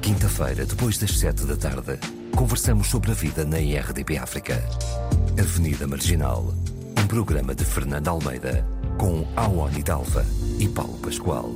[0.00, 1.98] Quinta-feira, depois das sete da tarde,
[2.36, 4.54] conversamos sobre a vida na IRDP África.
[5.38, 6.54] Avenida Marginal,
[6.98, 8.66] um programa de Fernando Almeida,
[8.98, 10.24] com Awani Dalva
[10.58, 11.50] e Paulo Pascoal.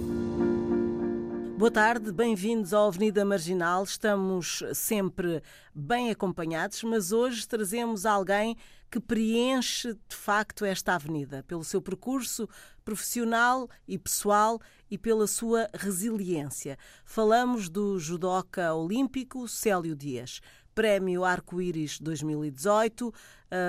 [1.58, 3.82] Boa tarde, bem-vindos à Avenida Marginal.
[3.82, 5.42] Estamos sempre
[5.74, 8.56] bem acompanhados, mas hoje trazemos alguém
[8.90, 12.48] que preenche de facto esta avenida, pelo seu percurso
[12.88, 14.58] profissional e pessoal
[14.90, 16.78] e pela sua resiliência.
[17.04, 20.40] Falamos do judoca olímpico Célio Dias.
[20.74, 23.12] Prémio Arco-Íris 2018, uh,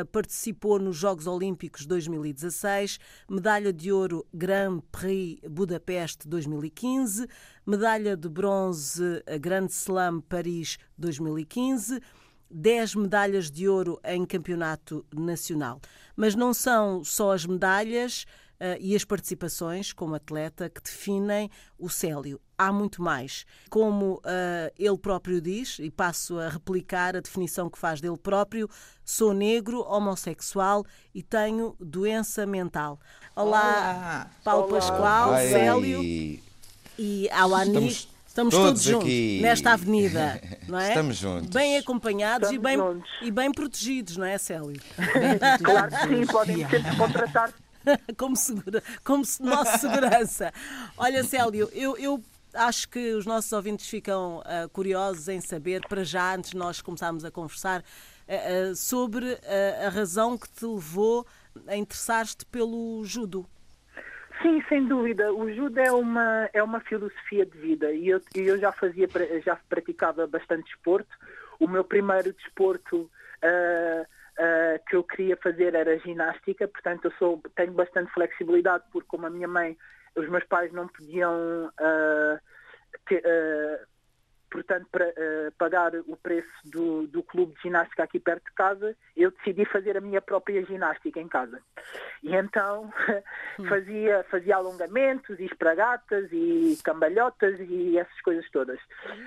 [0.09, 2.97] participou nos Jogos Olímpicos 2016,
[3.29, 7.27] medalha de ouro Grand Prix Budapeste 2015,
[7.65, 11.99] medalha de bronze Grand Slam Paris 2015,
[12.49, 15.81] 10 medalhas de ouro em campeonato nacional.
[16.15, 18.25] Mas não são só as medalhas
[18.79, 22.39] e as participações como atleta que definem o Célio.
[22.57, 23.45] Há muito mais.
[23.69, 24.21] Como uh,
[24.77, 28.69] ele próprio diz, e passo a replicar a definição que faz dele próprio,
[29.05, 32.99] sou negro, homossexual e tenho doença mental.
[33.35, 34.31] Olá, Olá.
[34.43, 34.79] Paulo Olá.
[34.79, 35.33] Pascoal.
[35.37, 36.43] Célio e.
[36.97, 39.39] Estamos Estamos todos, todos juntos aqui.
[39.41, 40.89] nesta avenida, não é?
[40.89, 41.49] Estamos juntos.
[41.49, 42.77] Bem acompanhados e bem,
[43.23, 44.79] e bem protegidos, não é, Célio?
[45.63, 47.51] Claro que sim, podem sempre contratar.
[48.17, 50.53] como, segura, como nossa segurança.
[50.97, 52.23] Olha, Célio, eu, eu
[52.53, 56.81] acho que os nossos ouvintes ficam uh, curiosos em saber, para já, antes de nós
[56.81, 59.37] começarmos a conversar, uh, uh, sobre
[59.85, 61.25] a razão que te levou
[61.67, 63.45] a interessar-te pelo judo.
[64.41, 65.33] Sim, sem dúvida.
[65.33, 69.07] O judo é uma, é uma filosofia de vida e eu, eu já fazia,
[69.43, 71.09] já praticava bastante desporto.
[71.59, 73.01] O meu primeiro desporto
[73.43, 74.05] uh,
[74.39, 79.25] uh, que eu queria fazer era ginástica, portanto eu sou, tenho bastante flexibilidade porque como
[79.27, 79.77] a minha mãe,
[80.15, 82.39] os meus pais não podiam uh,
[84.49, 84.87] portanto,
[85.57, 89.95] pagar o preço do, do clube de ginástica aqui perto de casa, eu decidi fazer
[89.95, 91.61] a minha própria ginástica em casa.
[92.23, 92.91] E então
[93.69, 98.79] fazia, fazia alongamentos e espragatas e cambalhotas e essas coisas todas.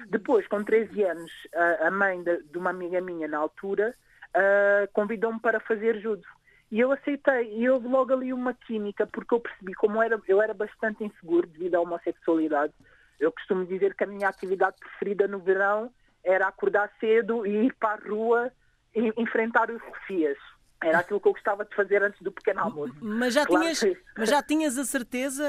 [0.08, 3.94] Depois, com 13 anos, a, a mãe de, de, uma amiga minha na altura
[4.36, 6.22] uh, convidou-me para fazer judo.
[6.70, 10.40] E eu aceitei, e houve logo ali uma química, porque eu percebi como era, eu
[10.40, 12.72] era bastante inseguro devido à homossexualidade.
[13.20, 15.92] Eu costumo dizer que a minha atividade preferida no verão
[16.24, 18.52] era acordar cedo e ir para a rua
[18.94, 20.38] e enfrentar os refias.
[20.88, 22.94] Era aquilo que eu gostava de fazer antes do pequeno almoço.
[23.00, 23.98] Mas já, claro tinhas, que...
[24.16, 25.44] mas já tinhas a certeza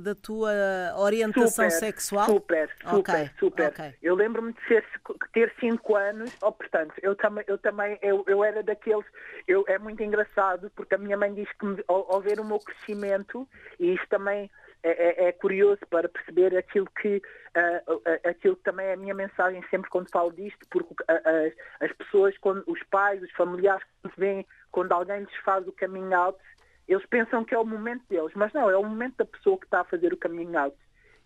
[0.00, 0.52] da tua
[0.96, 2.26] orientação super, sexual?
[2.26, 3.68] Super, super, okay, super.
[3.68, 3.94] Okay.
[4.02, 4.84] Eu lembro-me de ser,
[5.32, 9.06] ter 5 anos, oh, portanto, eu também, eu, também eu, eu era daqueles,
[9.46, 12.58] eu, é muito engraçado, porque a minha mãe diz que ao, ao ver o meu
[12.58, 13.48] crescimento,
[13.78, 14.50] e isto também
[14.84, 19.14] é, é, é, curioso para perceber aquilo que, uh, aquilo que também é a minha
[19.14, 24.14] mensagem sempre quando falo disto, porque uh, as pessoas, quando, os pais, os familiares, quando
[24.16, 26.38] veem, quando alguém lhes faz o coming out,
[26.86, 29.64] eles pensam que é o momento deles, mas não, é o momento da pessoa que
[29.64, 30.76] está a fazer o coming out.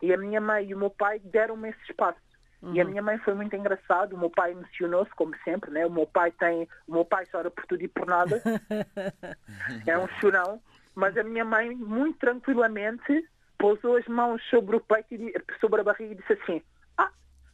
[0.00, 2.20] E a minha mãe e o meu pai deram-me esse espaço.
[2.62, 2.74] Uhum.
[2.74, 2.90] E a uhum.
[2.90, 5.84] minha mãe foi muito engraçado, o meu pai emocionou-se, como sempre, né?
[5.84, 6.68] O meu pai tem.
[6.86, 8.40] O meu pai chora por tudo e por nada.
[9.84, 10.62] é um chorão.
[10.94, 15.84] Mas a minha mãe, muito tranquilamente, pousou as mãos sobre o peito, e, sobre a
[15.84, 16.62] barriga e disse assim,
[16.96, 17.10] ah,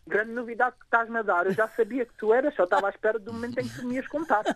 [0.07, 2.91] grande novidade que estás-me a dar, eu já sabia que tu eras, só estava à
[2.91, 4.45] espera do momento em que tu me ias contar.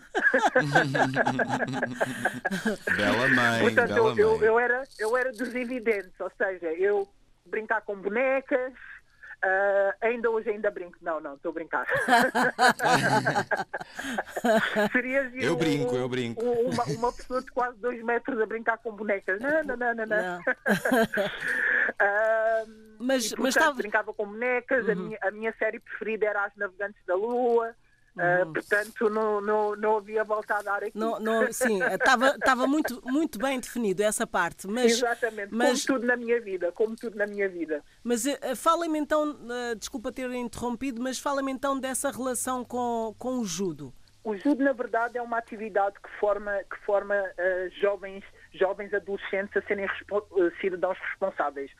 [2.96, 4.18] bela mãe, Portanto, bela eu, mãe.
[4.18, 7.08] Eu, eu, era, eu era dos evidentes, ou seja, eu
[7.46, 8.74] brincar com bonecas,
[9.44, 10.98] Uh, ainda hoje ainda brinco.
[11.00, 11.86] Não, não, estou a brincar.
[14.90, 16.44] Serias eu um, brinco, eu brinco.
[16.44, 19.40] Um, uma, uma, pessoa de quase dois metros a brincar com bonecas.
[19.40, 20.06] Não, não, não, não.
[20.06, 20.40] não.
[20.40, 20.42] uh,
[22.98, 23.74] mas, mas estava...
[23.74, 24.86] brincava com bonecas.
[24.86, 24.92] Uhum.
[24.92, 27.76] A, minha, a minha série preferida era As Navegantes da Lua.
[28.18, 30.98] Uh, portanto, não, não, não havia volta a dar aqui.
[30.98, 34.66] Não, não, sim, estava muito, muito bem definido essa parte.
[34.66, 35.86] Mas, Exatamente, mas...
[35.86, 37.82] como tudo na minha vida, como tudo na minha vida.
[38.02, 43.38] Mas uh, fala-me então, uh, desculpa ter interrompido, mas fala-me então dessa relação com, com
[43.38, 43.94] o judo.
[44.24, 47.14] O judo, na verdade, é uma atividade que forma, que forma
[47.80, 48.22] jovens,
[48.52, 51.70] jovens adolescentes a serem respo uh, cidadãos responsáveis.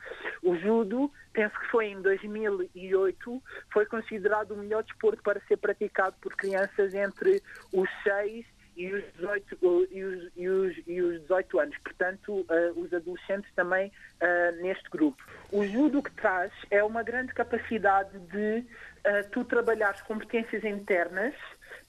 [0.43, 6.15] O judo, penso que foi em 2008, foi considerado o melhor desporto para ser praticado
[6.21, 7.41] por crianças entre
[7.73, 8.45] os 6
[8.77, 11.77] e os 18, uh, e os, e os, e os 18 anos.
[11.79, 12.45] Portanto,
[12.75, 13.91] os adolescentes também
[14.61, 15.21] neste grupo.
[15.51, 18.63] O judo que traz é uma grande capacidade de
[19.31, 21.33] tu trabalhar competências internas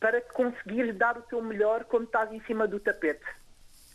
[0.00, 3.24] para conseguires dar o teu melhor quando estás em cima do tapete.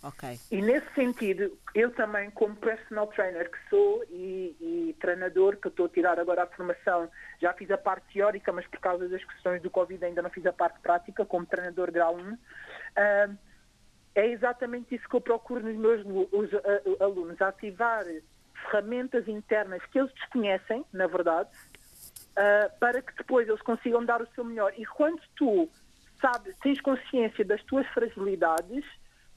[0.05, 0.39] Ok.
[0.51, 5.87] E nesse sentido, eu também, como personal trainer que sou e, e treinador, que estou
[5.87, 7.09] a tirar agora a formação,
[7.41, 10.45] já fiz a parte teórica, mas por causa das questões do Covid ainda não fiz
[10.45, 12.33] a parte prática, como treinador grau 1.
[12.33, 12.37] Uh,
[14.13, 18.05] é exatamente isso que eu procuro nos meus os, uh, alunos, ativar
[18.69, 24.27] ferramentas internas que eles desconhecem, na verdade, uh, para que depois eles consigam dar o
[24.35, 24.71] seu melhor.
[24.77, 25.67] E quando tu
[26.21, 28.85] sabes, tens consciência das tuas fragilidades,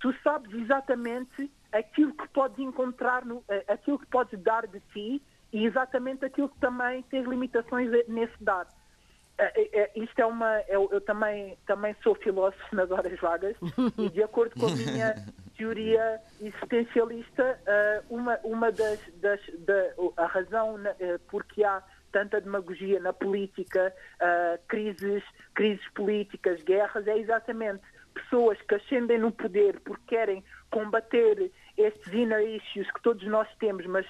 [0.01, 5.23] tu sabes exatamente aquilo que podes encontrar, no, eh, aquilo que podes dar de ti
[5.53, 8.67] e exatamente aquilo que também tens limitações nesse dar.
[8.67, 10.61] Uh, isto é uma.
[10.63, 13.57] Eu, eu, também, também sou filósofo nas horas vagas
[13.97, 15.15] e, de acordo com a minha
[15.57, 17.59] teoria existencialista,
[18.11, 18.99] uma, uma das.
[19.21, 20.77] das da, a razão
[21.29, 21.81] porque há
[22.11, 23.95] tanta demagogia na política,
[24.67, 25.23] crises,
[25.55, 27.83] crises políticas, guerras, é exatamente
[28.23, 33.87] pessoas que ascendem no poder porque querem combater estes inner issues que todos nós temos,
[33.87, 34.07] mas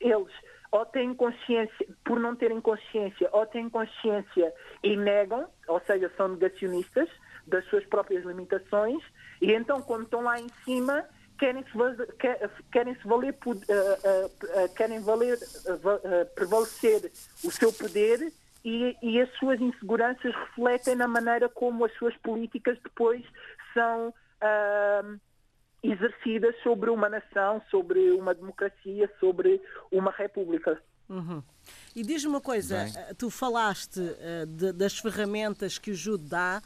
[0.00, 0.32] eles
[0.70, 4.52] ou têm consciência, por não terem consciência, ou têm consciência
[4.82, 7.08] e negam, ou seja, são negacionistas
[7.46, 9.02] das suas próprias limitações,
[9.40, 11.04] e então quando estão lá em cima
[11.38, 11.72] querem se,
[12.70, 15.38] querem -se valer, uh, uh, uh, querem valer,
[16.34, 17.10] prevalecer
[17.44, 18.30] o seu poder
[18.68, 23.24] e, e, as suas inseguranças refletem na maneira como as suas políticas depois
[23.72, 25.20] são uh,
[25.82, 29.60] exercidas sobre uma nação, sobre uma democracia, sobre
[29.90, 30.80] uma república.
[31.08, 31.42] Uhum.
[31.96, 32.92] E diz-me uma coisa, Bem.
[32.96, 36.60] Eh, tu falaste uh, de, das ferramentas que o judo dá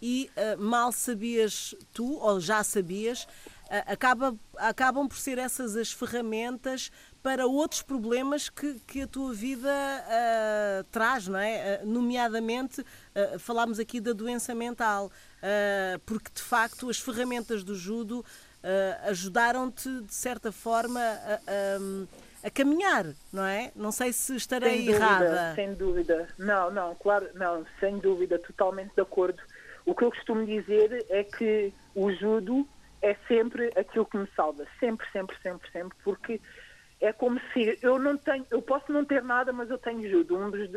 [0.00, 5.90] e uh, mal sabias tu, ou já sabias, uh, acaba, acabam por ser essas as
[5.90, 6.92] ferramentas
[7.22, 11.80] para outros problemas que, que a tua vida uh, traz, não é?
[11.82, 15.10] Uh, nomeadamente, uh, falámos aqui da doença mental,
[16.04, 18.22] porque de facto as ferramentas do judo
[19.06, 23.72] ajudaram-te, de certa forma, a, a, a, caminhar, não é?
[23.74, 25.54] Não sei se estarei sem dúvida, errada.
[25.54, 29.42] Sem dúvida, não, não, claro, não, sem dúvida, totalmente de acordo.
[29.86, 32.68] O que eu costumo dizer é que o judo
[33.00, 36.38] é sempre aquilo que me salva, sempre, sempre, sempre, sempre, porque
[37.00, 40.36] é como se eu não tenho, eu posso não ter nada, mas eu tenho judo.
[40.36, 40.70] Uma das,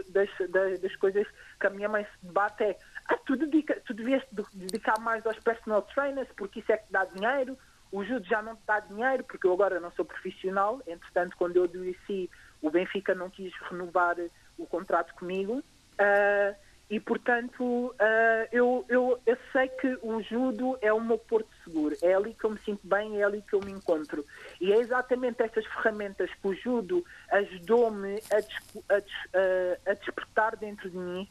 [0.49, 1.27] das, das, coisas
[1.59, 2.77] que a minha mãe se debate é
[3.09, 4.23] ah, tu, dedica, tu devias
[4.53, 7.57] dedicar mais aos personal trainers porque isso é que dá dinheiro.
[7.91, 10.81] O judo já não te dá dinheiro porque eu agora não sou profissional.
[10.87, 12.29] Entretanto, quando eu adoeci,
[12.61, 14.15] o Benfica não quis renovar
[14.57, 15.61] o contrato comigo.
[15.99, 16.55] Uh,
[16.94, 21.98] e, portanto, uh, eu, eu, eu, sei que o judo é o meu porto seguro.
[22.04, 24.24] É ali que eu me sinto bem, é ali que eu me encontro.
[24.62, 30.95] E é exatamente essas ferramentas que o judo ajudou-me a, a, a despertar dentro de
[30.95, 31.28] mim.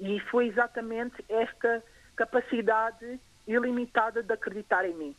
[0.00, 1.84] E foi exatamente esta
[2.16, 5.16] capacidade ilimitada de acreditar em mim.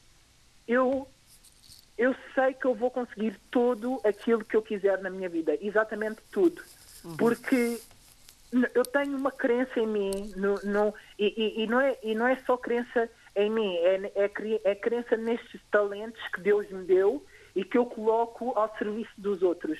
[0.68, 1.08] Eu,
[2.00, 5.56] eu sei que eu vou conseguir tudo aquilo que eu quiser na minha vida.
[5.62, 6.64] Exatamente tudo.
[7.04, 7.16] Uhum.
[7.16, 7.80] Porque
[8.74, 12.28] eu tenho uma crença em mim, no, no, e, e, e, não é, e não
[12.28, 14.32] é só crença em mim, é, é,
[14.64, 17.26] é crença nestes talentos que Deus me deu
[17.56, 19.80] e que eu coloco ao serviço dos outros.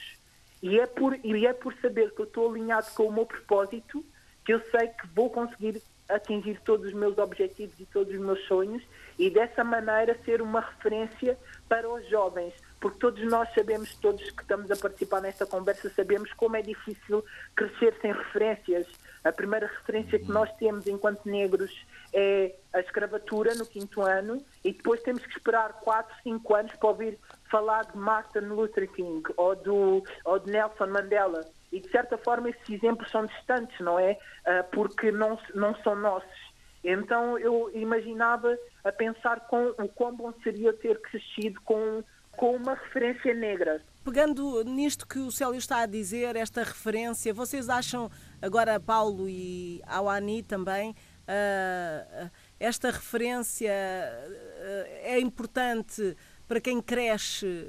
[0.62, 4.04] E é por, e é por saber que eu estou alinhado com o meu propósito
[4.46, 8.46] que eu sei que vou conseguir atingir todos os meus objetivos e todos os meus
[8.46, 8.84] sonhos
[9.18, 14.42] e dessa maneira ser uma referência para os jovens, porque todos nós sabemos, todos que
[14.42, 17.24] estamos a participar nesta conversa, sabemos como é difícil
[17.56, 18.88] crescer sem referências.
[19.24, 21.72] A primeira referência que nós temos enquanto negros
[22.14, 26.90] é a escravatura no quinto ano e depois temos que esperar 4, 5 anos para
[26.90, 27.18] ouvir
[27.50, 31.42] falar de Martin Luther King ou, do, ou de Nelson Mandela.
[31.72, 34.12] E de certa forma esses exemplos são distantes, não é?
[34.12, 36.54] Uh, porque não, não são nossos.
[36.84, 42.04] Então eu imaginava a pensar com o quão bom seria ter crescido com
[42.38, 43.82] com uma referência negra.
[44.04, 48.10] Pegando nisto que o Célio está a dizer, esta referência, vocês acham,
[48.42, 56.16] agora Paulo e Awani também, uh, esta referência uh, é importante
[56.48, 57.68] para quem cresce,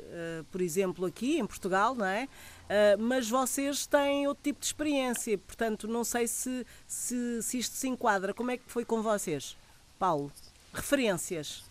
[0.50, 2.28] por exemplo, aqui em Portugal, não é?
[2.99, 7.88] mas vocês têm outro tipo de experiência, portanto, não sei se, se, se isto se
[7.88, 8.35] enquadra.
[8.35, 9.56] Como é que foi com vocês,
[9.99, 10.30] Paulo?
[10.75, 11.65] Referências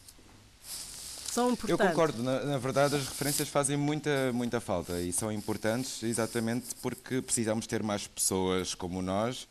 [1.36, 1.70] são importantes.
[1.86, 6.74] Eu concordo, na, na, verdade as referências fazem muita, muita falta e são importantes exatamente
[6.82, 9.46] porque precisamos ter mais pessoas como nós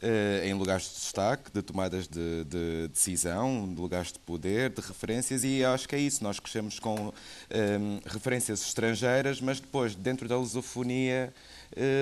[0.00, 4.80] eh, em lugares de destaque, de tomadas de, de, decisão, de lugares de poder, de
[4.80, 6.24] referências, e acho que é isso.
[6.24, 7.12] Nós crescemos com um,
[7.50, 11.32] eh, referências estrangeiras, mas depois, dentro da lusofonia,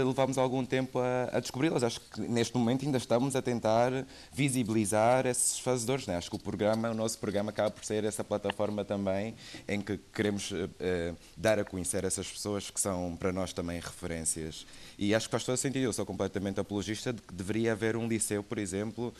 [0.04, 1.82] levámos algum tempo a, a descobri-las.
[1.82, 6.06] Acho que neste momento ainda estamos a tentar visibilizar esses fazedores.
[6.06, 6.16] Né?
[6.16, 9.34] Acho que o programa, o nosso programa acaba por ser essa plataforma também
[9.66, 14.66] em que queremos uh, dar a conhecer essas pessoas que são para nós também referências.
[14.98, 15.84] E acho que faz todo sentido.
[15.84, 19.12] Eu sou completamente apologista de que deveria haver um liceu, por exemplo,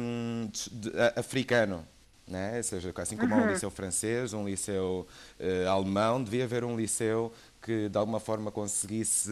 [0.00, 1.86] um, de, de, africano
[2.30, 2.58] né?
[2.58, 3.40] Ou seja, assim como uhum.
[3.40, 5.06] há um liceu francês, um liceu
[5.38, 9.30] uh, alemão, devia haver um liceu que de alguma forma conseguisse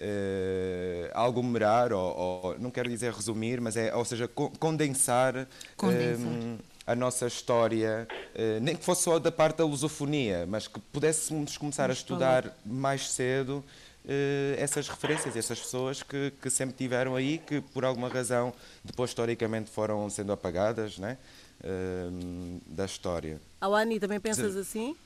[0.00, 6.26] uh, aglomerar, ou, ou, não quero dizer resumir, mas é, ou seja, condensar, condensar.
[6.26, 10.80] Um, a nossa história, uh, nem que fosse só da parte da lusofonia, mas que
[10.80, 13.64] pudéssemos começar a estudar mais cedo
[14.04, 18.52] Uh, essas referências, essas pessoas que, que, sempre tiveram aí, que por alguma razão
[18.82, 21.18] depois historicamente foram sendo apagadas, né?
[21.62, 23.40] uh, da história.
[23.60, 24.96] Awani, também pensas assim?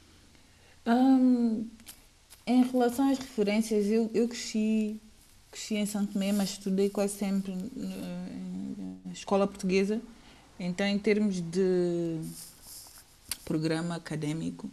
[0.87, 1.68] Um,
[2.47, 5.00] em relação às referências, eu, eu cresci,
[5.50, 7.53] cresci em Santo Tomé, mas estudei quase sempre
[9.05, 10.00] na escola portuguesa.
[10.59, 12.19] Então, em termos de
[13.45, 14.71] programa académico,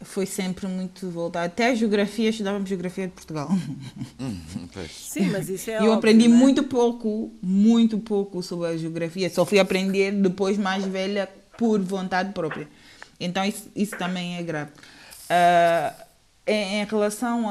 [0.00, 1.46] foi sempre muito voltado.
[1.46, 3.48] Até a geografia, estudávamos geografia de Portugal.
[4.18, 4.38] Hum,
[4.88, 6.36] Sim, mas isso é Eu óbvio, aprendi né?
[6.36, 9.30] muito pouco, muito pouco sobre a geografia.
[9.30, 12.68] Só fui aprender depois, mais velha, por vontade própria.
[13.20, 14.70] Então, isso, isso também é grave.
[15.24, 16.03] Uh,
[16.46, 17.46] em, em, relação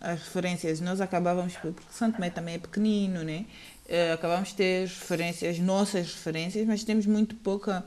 [0.00, 3.44] às referências, nós acabávamos, porque Santo Tomé também é pequenino, né?
[3.86, 7.84] Uh, de ter referências, nossas referências, mas temos muito pouca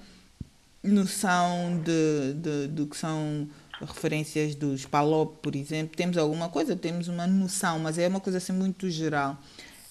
[0.83, 3.47] noção de, de, de que são
[3.81, 8.37] referências dos Palop, por exemplo, temos alguma coisa, temos uma noção, mas é uma coisa
[8.37, 9.37] assim muito geral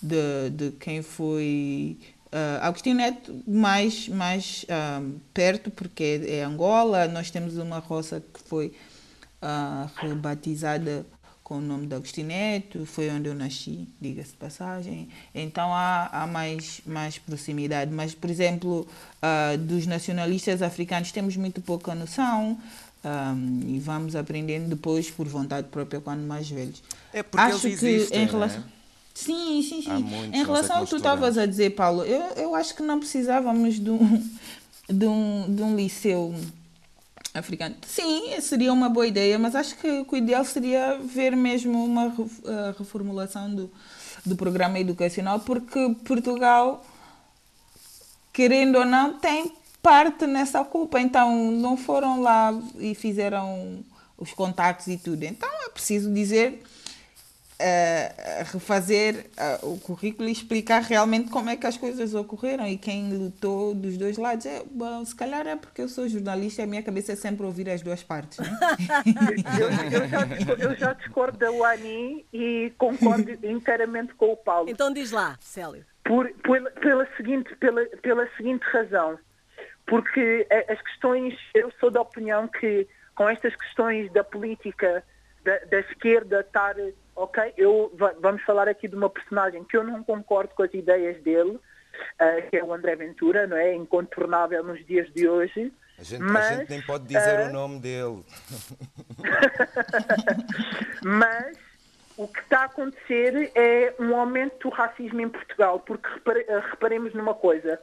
[0.02, 7.30] de, de quem foi uh, Agostinho Neto mais, mais uh, perto, porque é, Angola, nós
[7.30, 8.72] temos uma roça que foi
[9.42, 11.06] uh, rebatizada
[11.42, 15.08] com o nome de Agostinho Neto, foi onde eu nasci, diga-se de passagem.
[15.34, 17.90] Então há, há mais, mais proximidade.
[17.90, 18.86] Mas, por exemplo,
[19.22, 22.58] uh, dos nacionalistas africanos temos muito pouca noção
[23.02, 26.82] um, e vamos aprendendo depois por vontade própria quando mais velhos.
[27.14, 28.60] É porque Acho eles existem, que em relação...
[28.60, 28.66] Né?
[29.14, 30.30] Sim, sim, sim.
[30.32, 33.80] Em relação ao que tu estavas a dizer, Paulo, eu, eu acho que não precisávamos
[33.80, 34.30] de um,
[34.88, 36.34] de um, de um liceu
[37.38, 37.74] africano.
[37.86, 42.12] Sim, seria uma boa ideia, mas acho que o ideal seria ver mesmo uma
[42.76, 43.70] reformulação do,
[44.24, 46.84] do programa educacional, porque Portugal,
[48.32, 49.52] querendo ou não, tem
[49.82, 51.00] parte nessa culpa.
[51.00, 53.84] Então, não foram lá e fizeram
[54.16, 55.22] os contatos e tudo.
[55.22, 56.62] Então, é preciso dizer,
[57.60, 59.26] uh, refazer
[59.62, 63.74] uh, o currículo e explicar realmente como é que as coisas ocorreram e quem lutou
[63.74, 64.46] dos dois lados.
[64.46, 67.44] É, bom, se calhar é porque eu sou jornalista e a minha cabeça é sempre
[67.44, 68.38] ouvir as duas partes.
[68.38, 68.48] Né?
[69.60, 74.68] eu, eu, já, eu já discordo da Wani e concordo inteiramente com o Paulo.
[74.70, 75.84] Então diz lá, Célio.
[76.04, 79.18] Por, por, pela, seguinte, pela, pela seguinte razão
[79.86, 85.02] porque as questões, eu sou da opinião que com estas questões da política
[85.42, 86.76] da, da esquerda estar,
[87.18, 91.20] ok, eu, vamos falar aqui de uma personagem que eu não concordo com as ideias
[91.22, 93.74] dele, uh, que é o André Ventura, não é?
[93.74, 95.72] Incontornável nos dias de hoje.
[95.98, 98.24] A gente, mas, a gente nem pode dizer uh, o nome dele.
[101.02, 101.58] mas
[102.16, 107.14] o que está a acontecer é um aumento do racismo em Portugal, porque repare, reparemos
[107.14, 107.80] numa coisa.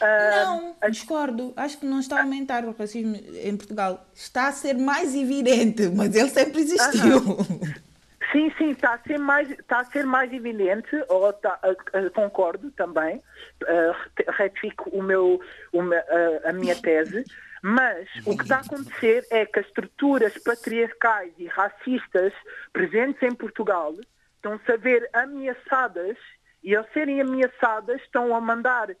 [0.00, 1.52] Não, discordo.
[1.56, 4.06] Acho que não está a aumentar o racismo em Portugal.
[4.14, 7.36] Está a ser mais evidente, mas ele sempre existiu.
[8.32, 12.10] Sim, sim, está a ser mais, está a ser mais evidente, ou está, uh, uh,
[12.10, 15.40] concordo também, uh, retifico o meu,
[15.72, 15.96] uma,
[16.44, 17.24] a minha tese,
[17.62, 22.32] mas o que está a acontecer é que as estruturas patriarcais e racistas
[22.72, 23.94] presentes em Portugal
[24.36, 26.16] estão-se a ver ameaçadas
[26.62, 28.96] e ao serem ameaçadas estão a mandar uh,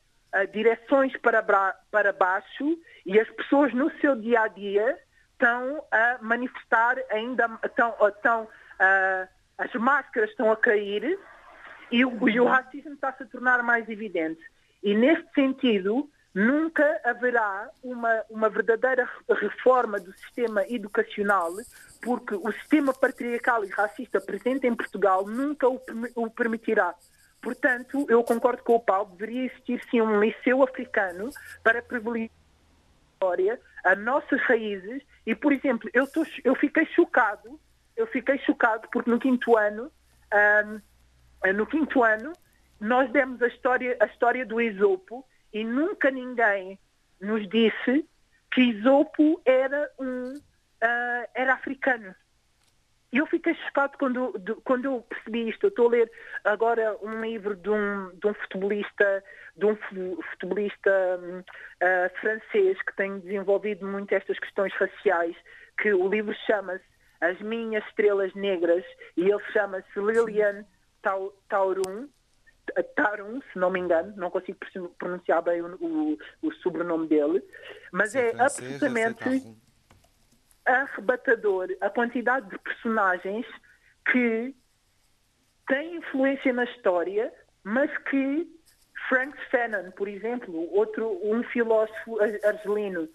[0.52, 1.42] direções para,
[1.90, 4.98] para baixo e as pessoas no seu dia a dia
[5.32, 8.48] estão a manifestar ainda, estão, estão
[8.80, 11.18] uh, as máscaras estão a cair
[11.92, 14.40] e o, e o racismo está-se a tornar mais evidente.
[14.82, 21.52] E neste sentido, nunca haverá uma, uma verdadeira reforma do sistema educacional,
[22.00, 25.80] porque o sistema patriarcal e racista presente em Portugal nunca o,
[26.14, 26.94] o permitirá.
[27.42, 31.30] Portanto, eu concordo com o Paulo, deveria existir sim um liceu africano
[31.62, 37.58] para privilegiar a história, as nossas raízes e, por exemplo, eu, tô, eu fiquei chocado,
[38.00, 39.90] eu fiquei chocado porque no quinto ano,
[41.44, 42.32] um, no quinto ano,
[42.80, 46.78] nós demos a história, a história do Isopo e nunca ninguém
[47.20, 48.08] nos disse
[48.50, 52.14] que Isopo era um uh, era africano.
[53.12, 55.64] eu fiquei chocado quando, de, quando eu percebi isto.
[55.64, 56.10] Eu estou a ler
[56.44, 59.24] agora um livro de um, de um futebolista,
[59.56, 59.76] de um
[60.30, 65.36] futebolista uh, francês que tem desenvolvido muito estas questões raciais,
[65.76, 66.89] que o livro chama-se
[67.20, 68.84] As Minhas Estrelas Negras
[69.16, 70.64] e ele chama-se Lilian
[71.48, 72.08] Taurum,
[72.94, 74.58] Tarum, se não me engano, não consigo
[74.98, 77.42] pronunciar bem o, o, o sobrenome dele,
[77.92, 79.24] mas é absolutamente
[80.64, 83.46] arrebatador a quantidade de personagens
[84.10, 84.54] que
[85.66, 87.32] têm influência na história,
[87.64, 88.46] mas que
[89.08, 93.08] Frank Fanon, por exemplo, outro um filósofo argelino,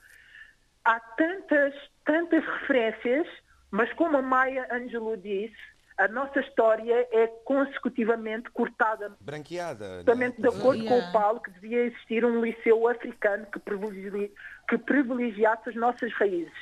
[0.83, 3.27] há tantas tantas referências,
[3.71, 5.55] mas como a Maya Angelou disse,
[5.97, 9.15] a nossa história é consecutivamente cortada.
[9.21, 9.97] Branqueada.
[9.97, 10.49] Justamente né?
[10.49, 11.03] de acordo yeah.
[11.03, 14.31] com o Paulo, que devia existir um liceu africano que, privilegi
[14.67, 16.53] que privilegiasse as nossas raízes.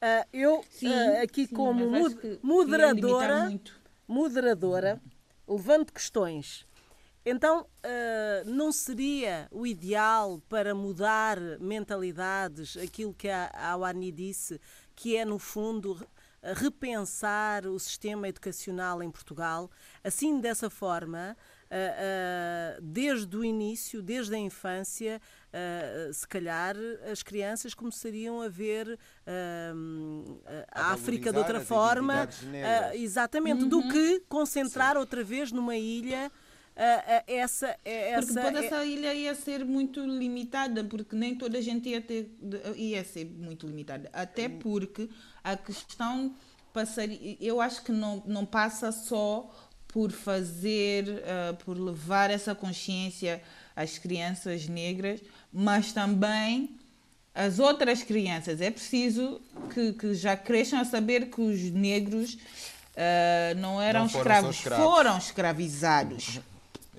[0.00, 1.84] Uh, eu, sim, uh, aqui sim, como
[2.42, 3.50] moderadora,
[4.06, 5.00] moderadora,
[5.48, 6.66] levanto questões.
[7.26, 14.58] Então, uh, não seria o ideal para mudar mentalidades aquilo que a, a Awani disse,
[14.94, 15.98] que é, no fundo,
[16.42, 19.70] repensar o sistema educacional em Portugal,
[20.02, 21.36] assim dessa forma,
[22.82, 25.20] desde o início, desde a infância,
[26.12, 26.76] se calhar
[27.10, 28.98] as crianças começariam a ver
[30.72, 32.28] a, a África de outra forma,
[32.94, 33.68] exatamente, uhum.
[33.68, 34.98] do que concentrar Sim.
[34.98, 36.30] outra vez numa ilha
[37.26, 38.66] essa, essa porque toda é...
[38.66, 42.34] essa ilha ia ser muito limitada porque nem toda a gente ia ter
[42.76, 44.08] ia ser muito limitada.
[44.12, 45.08] Até porque
[45.44, 46.34] a questão
[46.72, 49.50] passaria eu acho que não, não passa só
[49.88, 53.42] por fazer uh, por levar essa consciência
[53.76, 55.20] às crianças negras
[55.52, 56.78] mas também
[57.34, 58.60] as outras crianças.
[58.60, 59.40] É preciso
[59.72, 64.56] que, que já cresçam a saber que os negros uh, não eram não foram escravos,
[64.56, 66.40] escravos, foram escravizados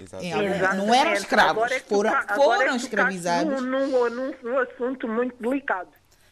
[0.02, 0.76] Exatamente.
[0.76, 3.62] Não eram escravos, é foram, tá- foram é escravizados.
[3.62, 5.90] Num, num, num, assunto muito delicado.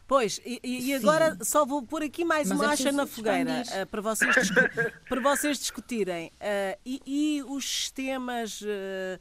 [0.09, 3.61] Pois, e, e agora só vou pôr aqui mais Mas uma é acha na fogueira
[3.61, 4.35] uh, para, vocês
[5.07, 6.31] para vocês discutirem.
[6.41, 9.19] Uh, e, e, os sistemas, uh,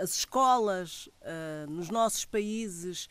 [0.00, 1.08] as escolas
[1.68, 3.08] nos nossos países,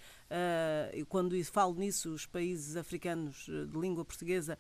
[1.10, 4.58] quando falo nisso, os países africanos de língua portuguesa,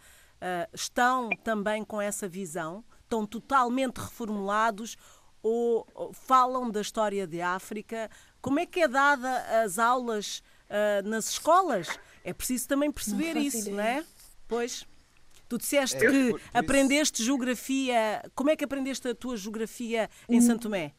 [0.74, 2.84] estão também com essa visão?
[3.04, 4.98] Estão totalmente reformulados
[5.45, 8.10] ou falam da história de África?
[8.41, 11.88] Como é que é dada as aulas uh, nas escolas?
[12.23, 13.75] É preciso também perceber isso, ideia.
[13.75, 14.03] não é?
[14.47, 14.88] Pois.
[15.47, 18.23] Tu disseste é, que aprendeste geografia.
[18.34, 20.93] Como é que aprendeste a tua geografia em hum, Santo Tomé?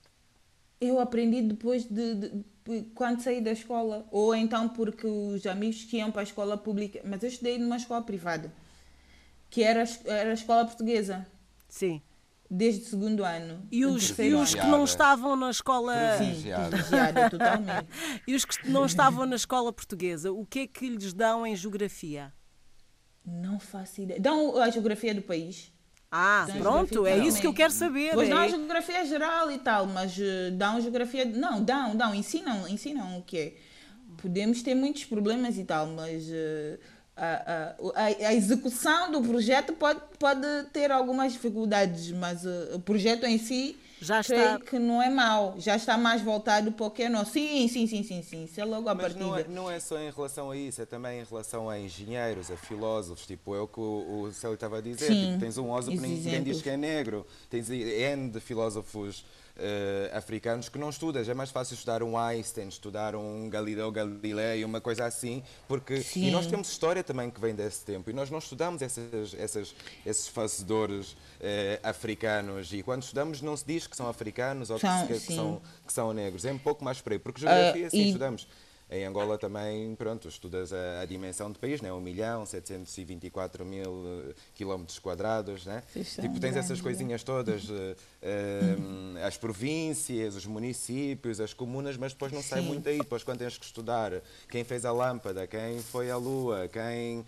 [0.80, 4.06] Eu aprendi depois de, de, de, quando saí da escola.
[4.12, 7.00] Ou então porque os amigos que iam para a escola pública.
[7.04, 8.52] Mas eu estudei numa escola privada,
[9.50, 11.26] que era, era a escola portuguesa.
[11.68, 12.00] Sim
[12.50, 13.66] desde o segundo ano.
[13.70, 15.94] E os, e os que não estavam na escola.
[16.16, 17.88] Privilegiada, totalmente.
[18.26, 21.54] e os que não estavam na escola portuguesa, o que é que lhes dão em
[21.54, 22.32] geografia?
[23.24, 24.20] Não faço ideia.
[24.20, 25.72] Dão a geografia do país.
[26.10, 28.12] Ah, dão pronto, é isso que eu quero saber.
[28.14, 28.30] Pois é.
[28.30, 31.24] dão a geografia geral e tal, mas uh, dão geografia.
[31.24, 33.56] Não, dão, dão, ensinam, ensinam o quê?
[34.18, 36.24] Podemos ter muitos problemas e tal, mas.
[36.28, 36.78] Uh,
[37.16, 43.24] a, a, a, execução do projeto pode, pode ter algumas dificuldades, mas o, o projeto
[43.24, 47.04] em si já está que não é mau, já está mais voltado para o que
[47.04, 47.32] é nosso.
[47.32, 48.44] Sim, sim, sim, sim, sim.
[48.44, 49.24] Isso é logo a Mas partida.
[49.24, 52.50] Não é, não é só em relação a isso, é também em relação a engenheiros,
[52.50, 55.06] a filósofos, tipo é o que o, o Célio estava a dizer.
[55.06, 59.24] Sim, tipo, tens um Oso que ninguém diz que é negro, tens N de filósofos
[59.56, 61.28] uh, africanos que não estudas.
[61.28, 66.26] É mais fácil estudar um Einstein, estudar um Galileu Galilei, uma coisa assim, porque Sim.
[66.26, 69.74] e nós temos história também que vem desse tempo e nós não estudamos essas, essas,
[70.04, 71.16] esses fazedores uh,
[71.82, 75.62] africanos e quando estudamos não se diz que são africanos ou são, que, que, são,
[75.86, 76.44] que são negros.
[76.44, 78.06] É um pouco mais por aí, porque geografia uh, sim e...
[78.06, 78.46] estudamos
[78.88, 81.92] em Angola também, pronto, estudas a, a dimensão do país, né?
[81.92, 85.82] 1 milhão, 724 mil uh, quilómetros quadrados, né?
[85.92, 92.30] Tipo, tens essas coisinhas todas, uh, uh, as províncias, os municípios, as comunas, mas depois
[92.30, 92.48] não Sim.
[92.48, 92.98] sai muito aí.
[92.98, 97.24] Depois, quando tens que estudar quem fez a lâmpada, quem foi a lua, quem,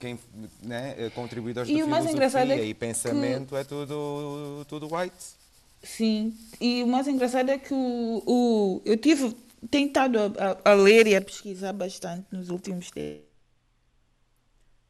[0.00, 0.18] quem
[0.62, 1.10] né?
[1.14, 3.56] contribuidores e de filosofia é e pensamento, que...
[3.56, 5.36] é tudo, tudo white.
[5.82, 9.36] Sim, e o mais engraçado é que o, o, eu tive
[9.70, 13.28] tentado a, a, ler e a pesquisar bastante nos últimos tempos.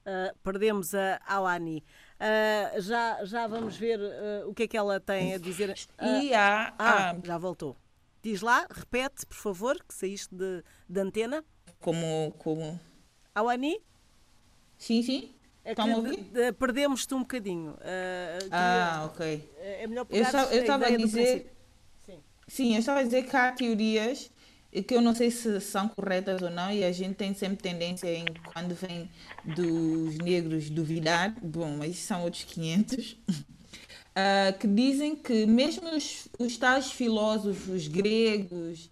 [0.07, 1.85] Uh, perdemos a Awani.
[2.19, 5.75] Uh, já, já vamos ver uh, o que é que ela tem a dizer.
[6.23, 7.77] e há, ah, já voltou.
[8.23, 11.45] Diz lá, repete, por favor, que saíste de, de antena.
[11.79, 12.81] Como, como...
[13.35, 13.81] Awani?
[14.77, 15.35] Sim, sim.
[15.65, 16.25] É Estão a ouvir?
[16.59, 17.77] perdemos-te um bocadinho.
[18.51, 19.49] Ah, ok.
[19.59, 21.55] É melhor Eu pegar eu estava a dizer-
[22.05, 22.23] Sim.
[22.49, 24.31] Sim, eu estava a dizer que há teorias
[24.83, 28.13] que eu não sei se são corretas ou não, e a gente tem sempre tendência
[28.13, 29.09] em, quando vem
[29.45, 31.35] dos negros, duvidar.
[31.43, 33.17] Bom, mas são outros 500.
[34.21, 38.91] Ah, que dizem que mesmo os, os tais filósofos gregos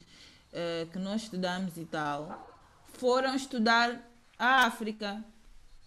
[0.55, 2.49] ah, que nós estudamos e tal,
[2.93, 5.25] foram estudar a África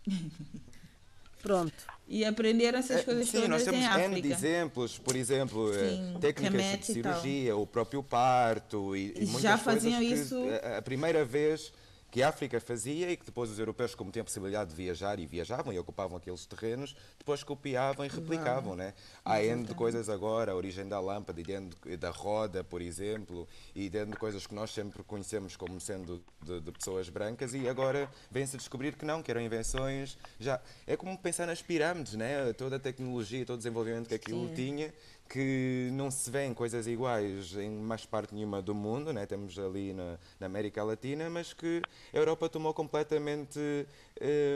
[1.41, 1.73] Pronto.
[2.09, 4.47] E aprenderam essas coisas Eh, Sim, nós todas temos em N de África.
[4.47, 9.57] exemplos, por exemplo, eh, Sim, técnicas de cirurgia, o próprio parto e, e muitas já
[9.57, 11.71] coisas faziam que isso- a- a primeira vez
[12.11, 15.19] que a África fazia e que depois os europeus, como tinham a possibilidade de viajar
[15.19, 18.93] e viajavam e ocupavam aqueles terrenos, depois copiavam e replicavam, né?
[19.23, 22.81] Há N de coisas agora, a origem da lâmpada, e dentro de- da roda, por
[22.81, 27.53] exemplo, e dentro de coisas que nós sempre conhecemos como sendo de, de pessoas brancas
[27.53, 30.59] e agora vem-se a descobrir que não, que eram invenções já...
[30.87, 32.51] É como pensar nas pirâmides, né?
[32.53, 34.93] Toda a tecnologia, todo o desenvolvimento que aquilo tinha,
[35.29, 39.27] que não se vê em coisas iguais em mais parte nenhuma do mundo, né?
[39.27, 43.59] temos ali na, na América Latina, mas que a Europa tomou completamente.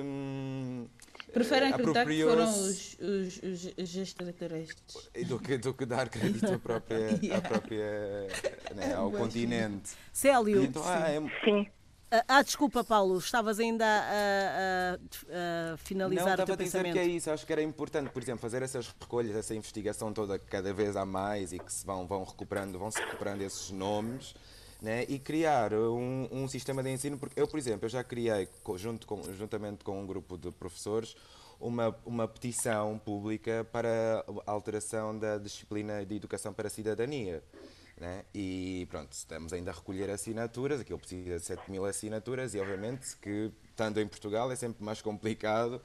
[0.03, 0.88] hum,
[1.31, 5.09] Preferem acreditar que foram os, os, os, os extraterrestres.
[5.27, 7.47] do que, do que dar crédito à própria, à Yeah.
[7.47, 8.27] própria,
[8.75, 9.91] né, ao continente.
[10.12, 11.67] Célio, Então, ah, é- Sim.
[12.13, 16.56] Ah, ah, desculpa, Paulo, estavas ainda a, a- a finalizar Não, o teu estava a
[16.58, 16.93] dizer pensamento.
[16.93, 17.32] que é isso.
[17.32, 20.95] Acho que era importante, por exemplo, fazer essas recolhas, essa investigação toda que cada vez
[20.95, 24.36] há mais e que se vão, vão recuperando, vão se recuperando esses nomes.
[24.82, 28.49] Né, e criar um, um sistema de ensino, porque eu, por exemplo, eu já criei,
[28.76, 31.15] junto com, juntamente com um grupo de professores,
[31.58, 37.41] uma, uma petição pública para a alteração da disciplina de educação para a cidadania.
[37.95, 38.23] Né?
[38.34, 43.15] E pronto, estamos ainda a recolher assinaturas, aquilo precisa de 7 mil assinaturas e obviamente
[43.17, 45.79] que, estando em Portugal, é sempre mais complicado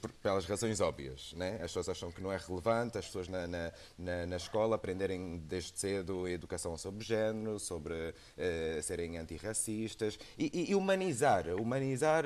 [0.00, 1.32] por- pelas razões óbvias.
[1.36, 1.54] Né?
[1.56, 5.38] As pessoas acham que não é relevante, as pessoas na, na, na, na escola aprenderem
[5.46, 12.24] desde cedo educação sobre género, sobre eh, serem antirracistas e, e- humanizar, humanizar,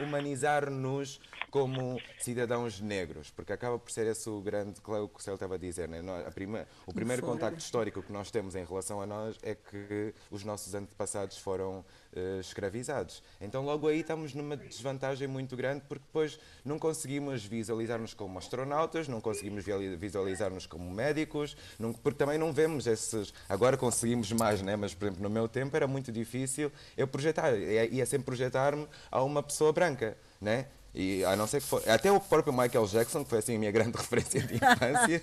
[0.00, 5.22] humanizar-nos como cidadãos negros, porque acaba por ser esse o grande, claro, o que o
[5.22, 6.00] Céu estava a dizer, né?
[6.26, 10.12] A prima- o primeiro contacto histórico que nós temos em relação a nós é que
[10.30, 13.22] os nossos antepassados foram eh, escravizados.
[13.40, 19.08] Então logo aí estamos numa desvantagem muito grande porque depois não conseguimos visualizar-nos como astronautas,
[19.08, 23.32] não conseguimos vi- visualizar-nos como médicos, não- porque também não vemos esses.
[23.48, 24.76] Agora conseguimos mais, né?
[24.76, 28.86] mas por exemplo no meu tempo era muito difícil eu projetar, ia ia sempre projetar-me
[29.10, 30.66] a uma pessoa branca, né?
[30.98, 33.58] E a não ser que for, até o próprio Michael Jackson, que foi assim a
[33.58, 35.20] minha grande referência de infância,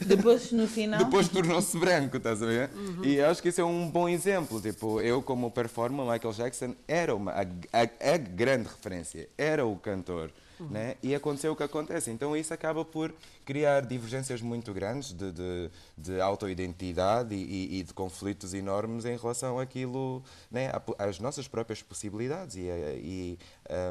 [0.00, 2.70] Depois, no final, depois tornou-se branco, estás a ver?
[3.02, 4.60] E acho que isso é um bom exemplo.
[4.60, 9.76] Tipo, eu, como performer, Michael Jackson era uma, a, a- a grande referência, era o
[9.76, 10.30] cantor.
[10.70, 10.96] Né?
[11.02, 12.10] E aconteceu o que acontece.
[12.10, 13.12] Então isso acaba por
[13.44, 19.58] criar divergências muito grandes de, de, de autoidentidade e, e- de conflitos enormes em relação
[19.58, 20.70] àquilo, né?
[20.98, 23.38] às nossas próprias possibilidades e, e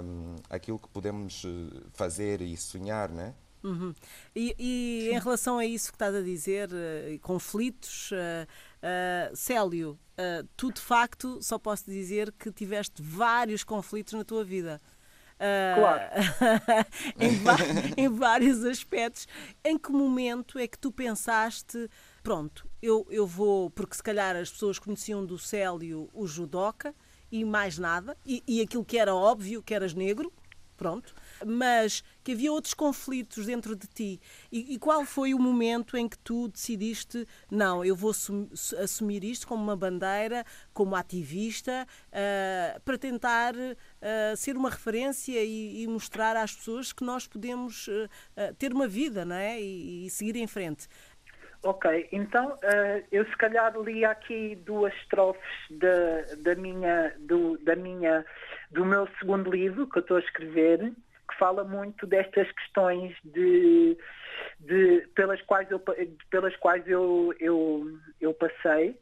[0.03, 3.33] hum, aquilo que podemos eh, fazer e sonhar, né?
[3.63, 3.93] Uhum.
[4.35, 8.47] E, e em relação a isso que estás a dizer, eh, conflitos, eh,
[8.81, 9.99] eh, Célio,
[10.55, 14.79] tu de facto só posso dizer que tiveste vários conflitos na tua vida.
[15.75, 16.03] Claro.
[17.97, 19.27] em, em vários aspectos.
[19.63, 21.89] Em que momento é que tu pensaste,
[22.21, 26.93] pronto, eu, eu vou, porque se calhar as pessoas conheciam do Célio o judoca
[27.31, 30.31] e mais nada, e, e aquilo que era óbvio, que eras negro,
[30.75, 31.13] pronto,
[31.45, 34.19] mas que havia outros conflitos dentro de ti.
[34.51, 38.49] E, e qual foi o momento em que tu decidiste, não, eu vou assum-
[38.81, 43.53] assumir isto como uma bandeira, como ativista, ah, para tentar
[44.01, 47.89] ah, ser uma referência e, e mostrar às pessoas que nós podemos
[48.37, 49.59] ah, ter uma vida, não é?
[49.59, 50.87] E, e seguir em frente.
[51.63, 57.75] Ok, então eh, eu se calhar li aqui duas estrofes da, da minha, do, da
[57.75, 58.25] minha,
[58.71, 60.91] do meu segundo livro que eu estou a escrever,
[61.31, 63.97] que fala muito destas questões de,
[64.59, 65.79] de pelas quais eu,
[66.29, 67.85] pelas quais eu, eu,
[68.19, 68.97] eu passei.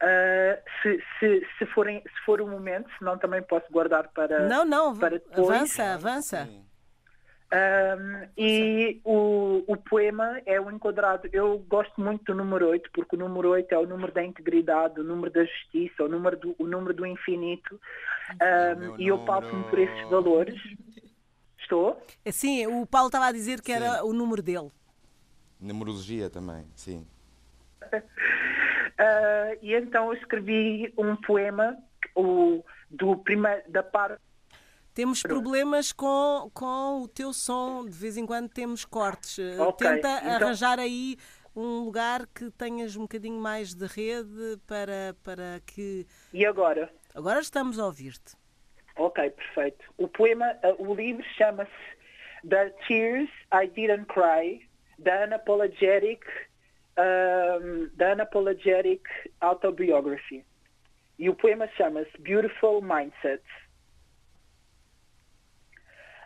[0.00, 4.64] Eh, se, se, se, forem, se for o momento, senão também posso guardar para, Não,
[4.64, 5.48] não, para depois.
[5.48, 6.48] avança, avança.
[7.50, 11.28] Um, e o, o poema é o enquadrado.
[11.32, 15.00] Eu gosto muito do número 8, porque o número 8 é o número da integridade,
[15.00, 17.80] o número da justiça, o número do, o número do infinito.
[18.34, 20.60] Um, e eu passo-me por esses valores.
[21.68, 22.00] Estou?
[22.32, 24.04] Sim, o Paulo estava a dizer que era Sim.
[24.04, 24.70] o número dele.
[25.60, 27.06] Numerologia também, sim.
[27.82, 27.92] Uh,
[29.60, 31.76] e então eu escrevi um poema
[32.16, 34.18] o, do primeiro, da parte
[34.94, 39.38] Temos problemas com, com o teu som, de vez em quando temos cortes.
[39.38, 40.32] Eh, okay, Tenta então...
[40.36, 41.18] arranjar aí
[41.54, 46.06] um lugar que tenhas um bocadinho mais de rede para, para que.
[46.32, 46.90] E agora?
[47.14, 48.36] Agora estamos a ouvir-te.
[48.98, 49.84] Ok, perfeito.
[49.96, 51.70] O poema, eh, o livro chama-se
[52.44, 54.60] The Tears I Didn't Cry,
[54.98, 56.24] The Unapologetic,
[56.96, 59.02] um, The Unapologetic
[59.40, 60.44] Autobiography.
[61.16, 63.46] E o poema chama-se Beautiful Mindsets.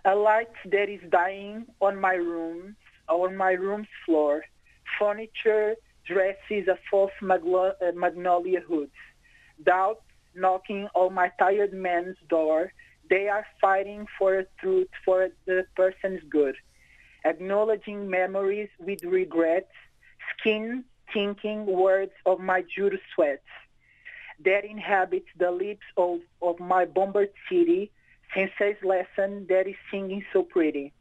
[0.05, 2.75] A light that is dying on my room,
[3.07, 4.43] on my room's floor.
[4.99, 8.91] Furniture, dresses, a false uh, magnolia hood.
[9.63, 10.03] Doubt
[10.35, 12.73] knocking on my tired man's door.
[13.09, 16.57] They are fighting for a truth, for the person's good.
[17.25, 19.69] Acknowledging memories with regret.
[20.39, 23.43] Skin thinking words of my Judas sweats.
[24.45, 27.93] That inhabits the lips of, of my bombered city
[28.35, 30.93] Sensei's lesson that is singing so pretty.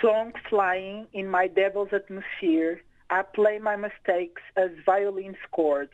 [0.00, 5.92] Songs flying in my devil's atmosphere, I play my mistakes as violin chords,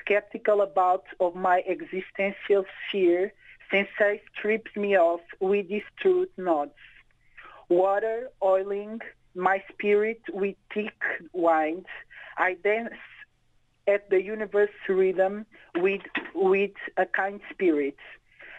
[0.00, 3.32] skeptical about of my existential sphere,
[3.70, 6.72] Sensei strips me off with his truth nods.
[7.68, 9.00] Water oiling
[9.34, 10.94] my spirit with thick
[11.32, 11.86] wines,
[12.38, 12.94] I dance
[13.86, 16.02] at the universe rhythm with,
[16.34, 17.96] with a kind spirit.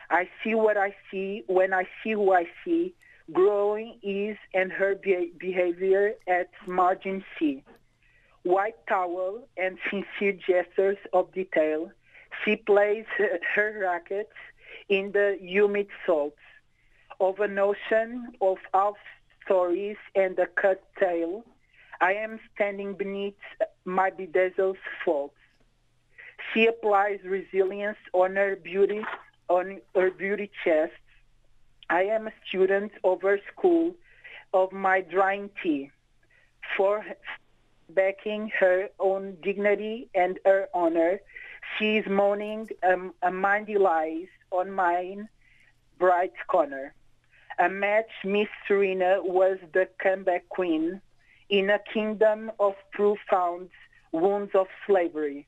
[0.09, 2.93] I see what I see when I see who I see,
[3.33, 7.63] growing is and her behavior at margin C.
[8.47, 11.91] White towel and sincere gestures of detail,
[12.43, 13.05] she plays
[13.55, 14.37] her rackets
[14.87, 16.37] in the humid salts
[17.19, 18.95] of an ocean of half
[19.43, 21.43] stories and a cut tail
[21.99, 23.41] I am standing beneath
[23.85, 25.35] my bedazzled faults.
[26.53, 29.01] She applies resilience on her beauty,
[29.49, 30.93] on her beauty chest.
[31.89, 33.95] I am a student of her school,
[34.53, 35.91] of my drying tea,
[36.75, 37.03] for
[37.89, 41.19] backing her own dignity and her honor.
[41.77, 45.29] She is moaning um, a mindy lies on mine
[45.99, 46.93] bright corner.
[47.59, 51.01] A match Miss Serena was the comeback queen
[51.49, 53.69] in a kingdom of profound
[54.11, 55.47] wounds of slavery.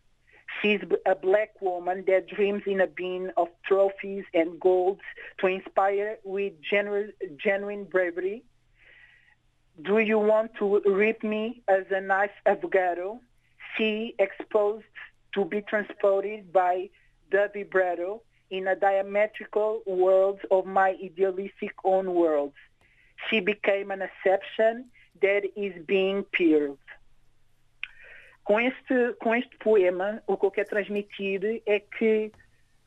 [0.61, 5.01] She's a black woman that dreams in a bin of trophies and golds
[5.39, 8.43] to inspire with genuine bravery.
[9.81, 13.21] Do you want to rip me as a knife avocado?
[13.77, 14.85] She exposed
[15.33, 16.89] to be transported by
[17.31, 22.53] the vibrato in a diametrical world of my idealistic own world.
[23.29, 24.85] She became an exception
[25.21, 26.79] that is being peeled.
[28.43, 32.31] Com este, com este poema, o que eu quero transmitir é que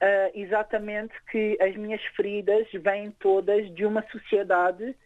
[0.03, 4.97] uh, exatamente que as minhas feridas vêm todas de uma sociedade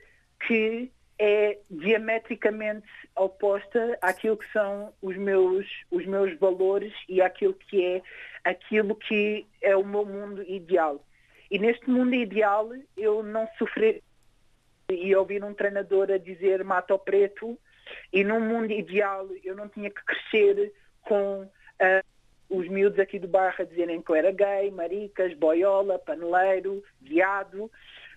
[0.46, 7.84] que é diametricamente oposta àquilo que são os meus, os meus valores e àquilo que
[7.84, 8.02] é
[8.44, 11.04] aquilo que é o meu mundo ideal.
[11.50, 14.02] E neste mundo ideal eu não sofrer
[14.90, 17.58] e ouvir um treinador a dizer mata o preto
[18.12, 22.04] e num mundo ideal eu não tinha que crescer com uh,
[22.48, 27.70] os miúdos aqui do bairro a dizerem que eu era gay, maricas, boiola, paneleiro, viado.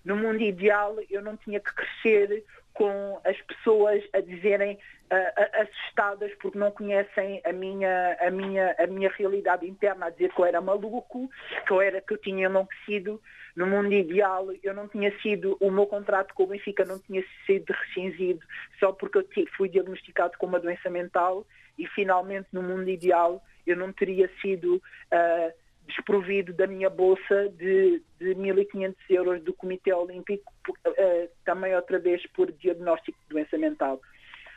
[0.04, 2.44] No mundo ideal eu não tinha que crescer
[2.80, 4.78] com as pessoas a dizerem
[5.12, 10.32] uh, assustadas porque não conhecem a minha, a, minha, a minha realidade interna, a dizer
[10.32, 11.28] que eu era maluco,
[11.66, 13.20] que eu, era, que eu tinha enlouquecido.
[13.54, 17.22] No mundo ideal, eu não tinha sido, o meu contrato com o Benfica não tinha
[17.44, 18.40] sido rescindido
[18.78, 21.44] só porque eu fui diagnosticado com uma doença mental
[21.76, 25.52] e finalmente no mundo ideal eu não teria sido uh,
[25.90, 32.24] desprovido da minha bolsa de, de 1.500 euros do Comitê Olímpico, uh, também outra vez
[32.32, 34.00] por diagnóstico de doença mental.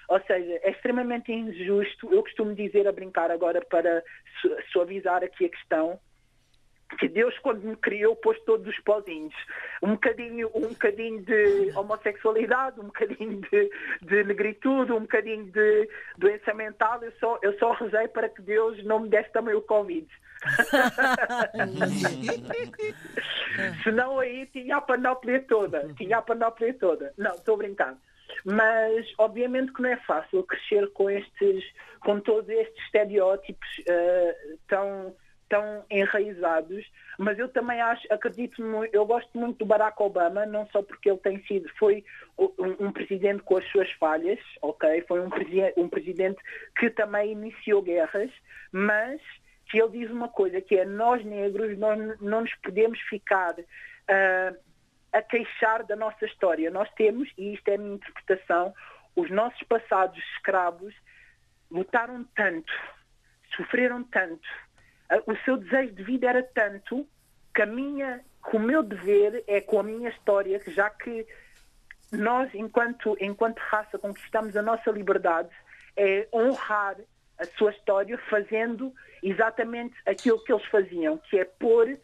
[0.10, 2.14] Ou seja, é extremamente injusto.
[2.14, 4.04] Eu costumo dizer a brincar agora para
[4.72, 6.00] suavizar aqui a questão
[6.98, 9.34] que Deus quando me criou pôs todos os pozinhos.
[9.82, 13.70] Um bocadinho, um bocadinho de homossexualidade, um bocadinho de,
[14.02, 17.04] de negritude, um bocadinho de doença mental.
[17.04, 20.08] Eu só, eu só rezei para que Deus não me desse também o Covid.
[23.84, 25.94] Senão aí tinha a panóplia toda.
[25.96, 27.14] Tinha a panóplia toda.
[27.18, 27.98] Não, estou brincando.
[28.46, 31.64] Mas obviamente que não é fácil crescer com estes,
[32.02, 35.16] com todos estes estereótipos uh, tão
[35.54, 36.84] tão enraizados,
[37.20, 38.60] mas eu também acho, acredito,
[38.92, 42.04] eu gosto muito do Barack Obama, não só porque ele tem sido, foi
[42.40, 45.06] um, um presidente com as suas falhas, ok?
[45.08, 45.30] Foi um,
[45.78, 46.42] um presidente
[46.76, 48.32] que também iniciou guerras,
[48.72, 49.22] mas
[49.70, 54.58] que ele diz uma coisa, que é nós negros nós não nos podemos ficar uh,
[55.12, 56.72] a queixar da nossa história.
[56.72, 58.74] Nós temos, e isto é a minha interpretação,
[59.16, 60.96] os nossos passados escravos
[61.70, 62.74] lutaram tanto,
[63.56, 64.48] sofreram tanto,
[65.26, 67.08] o seu desejo de vida era tanto
[67.54, 71.26] que a minha, que o meu dever é com a minha história, que já que
[72.12, 75.50] nós, enquanto, enquanto raça, conquistamos a nossa liberdade,
[75.96, 76.98] é honrar
[77.38, 81.98] a sua história fazendo exatamente aquilo que eles faziam, que é pôr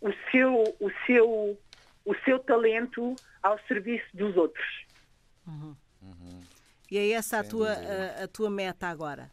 [0.00, 1.58] o seu, o seu,
[2.04, 4.86] o seu talento ao serviço dos outros.
[5.46, 5.76] Uhum.
[6.02, 6.42] Uhum.
[6.90, 9.30] E é essa a tua, a, a, tua meta agora?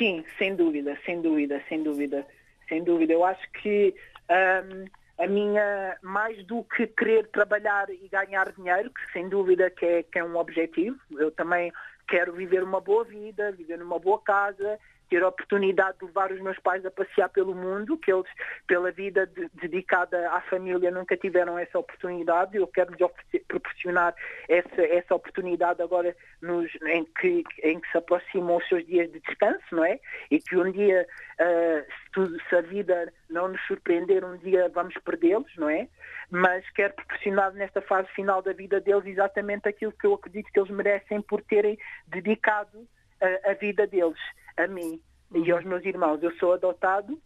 [0.00, 2.26] Sim, sem dúvida, sem dúvida, sem dúvida,
[2.66, 3.12] sem dúvida.
[3.12, 3.94] Eu acho que
[4.30, 4.86] um,
[5.22, 10.02] a minha, mais do que querer trabalhar e ganhar dinheiro, que sem dúvida que é,
[10.02, 11.70] que é um objetivo, eu também
[12.08, 14.78] quero viver uma boa vida, viver numa boa casa,
[15.10, 18.30] ter a oportunidade de levar os meus pais a passear pelo mundo, que eles,
[18.66, 22.56] pela vida de, dedicada à família, nunca tiveram essa oportunidade.
[22.56, 24.14] Eu quero lhes proporcionar
[24.48, 29.18] essa, essa oportunidade agora nos, em, que, em que se aproximam os seus dias de
[29.20, 29.98] descanso, não é?
[30.30, 31.06] E que um dia,
[31.40, 35.88] uh, se, tudo, se a vida não nos surpreender, um dia vamos perdê-los, não é?
[36.30, 40.60] Mas quero proporcionar nesta fase final da vida deles exatamente aquilo que eu acredito que
[40.60, 42.86] eles merecem por terem dedicado
[43.20, 44.18] a, a vida deles,
[44.56, 45.44] a mim uhum.
[45.44, 46.22] e aos meus irmãos.
[46.22, 47.20] Eu sou adotado,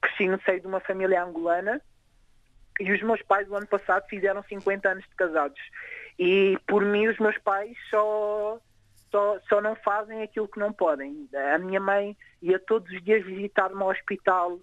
[0.00, 1.80] cresci no seio de uma família angolana
[2.80, 5.60] e os meus pais, o ano passado, fizeram 50 anos de casados.
[6.18, 8.60] E por mim, os meus pais só,
[9.10, 11.28] só, só não fazem aquilo que não podem.
[11.54, 14.58] A minha mãe ia todos os dias visitar-me ao hospital,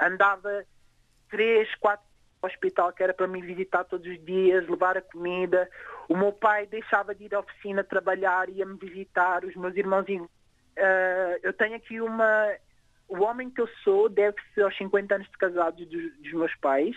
[0.00, 0.64] andava
[1.30, 2.04] três, quatro
[2.42, 5.68] hospital que era para me visitar todos os dias, levar a comida.
[6.08, 9.44] O meu pai deixava de ir à oficina trabalhar, ia-me visitar.
[9.44, 10.06] Os meus irmãos.
[10.08, 12.54] Uh, eu tenho aqui uma.
[13.08, 16.96] O homem que eu sou deve-se aos 50 anos de casados dos, dos meus pais.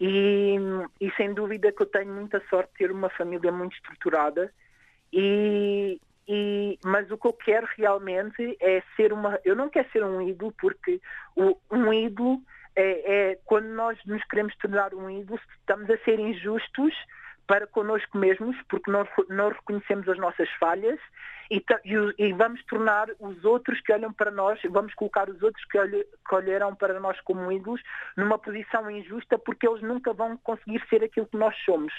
[0.00, 0.56] E,
[1.00, 4.52] e, sem dúvida que eu tenho muita sorte de ter uma família muito estruturada.
[5.12, 9.38] E, e, mas o que eu quero realmente é ser uma.
[9.44, 11.00] Eu não quero ser um ídolo, porque
[11.36, 12.40] o, um ídolo
[12.74, 16.94] é, é, quando nós nos queremos tornar um ídolo, estamos a ser injustos
[17.46, 20.98] para connosco mesmos, porque não, não reconhecemos as nossas falhas
[21.50, 21.62] e,
[22.18, 26.06] e, vamos tornar os outros que olham para nós, vamos colocar os outros que, olhe,
[26.26, 27.82] que olharão para nós como ídolos
[28.16, 31.92] numa posição injusta porque eles nunca vão conseguir ser aquilo que nós somos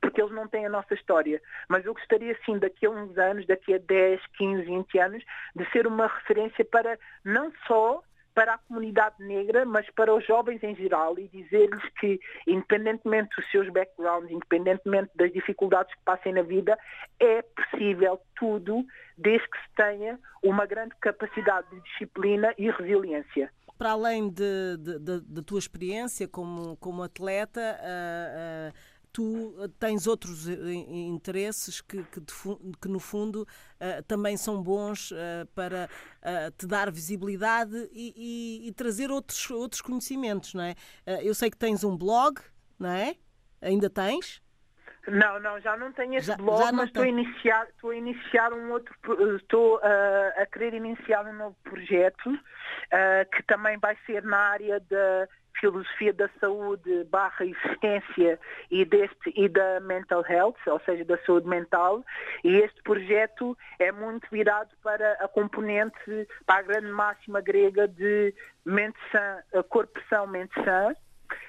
[0.00, 1.40] porque eles não têm a nossa história.
[1.66, 5.24] Mas eu gostaria, sim, daqui a uns anos, daqui a 10, 15, 20 anos,
[5.56, 8.02] de ser uma referência para não só
[8.34, 13.50] para a comunidade negra, mas para os jovens em geral e dizer-lhes que, independentemente dos
[13.50, 16.76] seus backgrounds, independentemente das dificuldades que passem na vida,
[17.20, 18.84] é possível tudo
[19.16, 23.50] desde que se tenha uma grande capacidade de disciplina e resiliência.
[23.78, 30.72] Para além da tua experiência como, como atleta, uh, uh tu eh, tens outros eh,
[30.72, 32.20] interesses que, que,
[32.82, 35.88] que no fundo uh, também são bons uh, para
[36.20, 40.74] uh, te dar visibilidade e, e, e, trazer outros, outros conhecimentos, não é?
[41.22, 42.40] eu sei que tens um blog,
[42.78, 43.14] não é?
[43.62, 44.42] Ainda tens?
[45.06, 47.96] Não, não, já não tenho esse já, blog, já mas estou a, iniciar, estou a
[47.96, 48.94] iniciar um outro,
[49.36, 52.36] estou uh, a querer iniciar um novo projeto
[53.32, 55.28] que também vai ser na área da
[55.64, 58.38] filosofia da saúde barra existência
[58.70, 62.04] e, deste, e da mental health, ou seja, da saúde mental,
[62.42, 68.34] e este projeto é muito virado para a componente, para a grande máxima grega de
[68.64, 70.94] mente sã, corpo são, mente sã,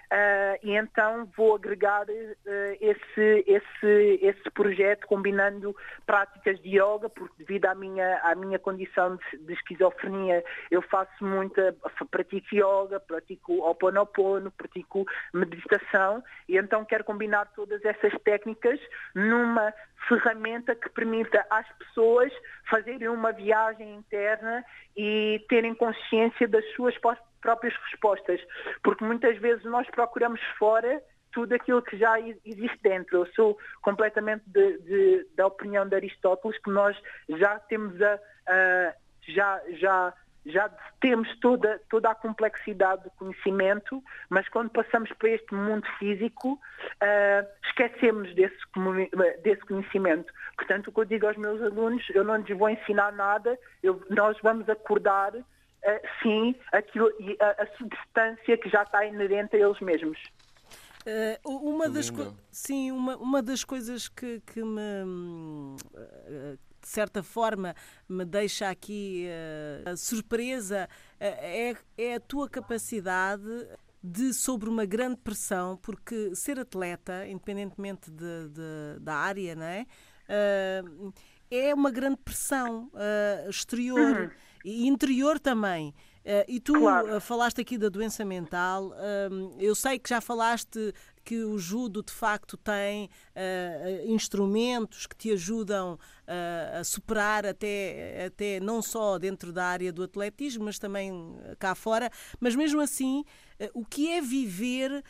[0.05, 7.33] Uh, e então vou agregar uh, esse, esse, esse projeto combinando práticas de yoga, porque
[7.39, 11.75] devido à minha, à minha condição de, de esquizofrenia eu faço muita,
[12.11, 18.79] pratico yoga, pratico oponopono, pratico meditação e então quero combinar todas essas técnicas
[19.15, 19.73] numa
[20.07, 22.31] ferramenta que permita às pessoas
[22.69, 24.63] fazerem uma viagem interna
[24.95, 26.95] e terem consciência das suas
[27.45, 28.41] próprias respostas,
[28.83, 30.99] porque muitas vezes nós procuramos fora
[31.31, 33.19] tudo aquilo que já existe dentro.
[33.19, 36.97] Eu sou completamente de, de, da opinião de Aristóteles que nós
[37.29, 38.93] já temos a, a
[39.27, 40.13] já, já
[40.45, 40.69] já
[41.01, 47.47] temos toda, toda a complexidade do conhecimento, mas quando passamos para este mundo físico, uh,
[47.65, 48.55] esquecemos desse,
[49.41, 50.31] desse conhecimento.
[50.55, 53.99] Portanto, o que eu digo aos meus alunos, eu não lhes vou ensinar nada, eu,
[54.09, 55.33] nós vamos acordar,
[56.21, 57.09] sim, aquilo,
[57.39, 60.19] a, a substância que já está inerente a eles mesmos.
[61.45, 62.11] Uh, uma das
[62.49, 67.75] sim uma, uma das coisas que, que me uh, de certa forma
[68.07, 69.27] me deixa aqui
[69.85, 73.67] uh, surpresa uh, é, é a tua capacidade
[74.03, 79.85] de sobre uma grande pressão, porque ser atleta, independentemente de, de, da área, não é?
[80.29, 81.13] Uh,
[81.49, 82.91] é uma grande pressão
[83.47, 84.29] exterior uhum.
[84.65, 85.93] E interior também.
[86.25, 87.17] Uh, e tu claro.
[87.17, 88.87] uh, falaste aqui da doença mental.
[88.87, 90.91] Uh, eu sei que já falaste
[91.23, 93.05] que o judo de facto tem
[93.35, 99.91] uh, instrumentos que te ajudam uh, a superar até, até não só dentro da área
[99.91, 101.11] do atletismo, mas também
[101.59, 102.09] cá fora.
[102.39, 103.23] Mas mesmo assim,
[103.59, 105.03] uh, o que é viver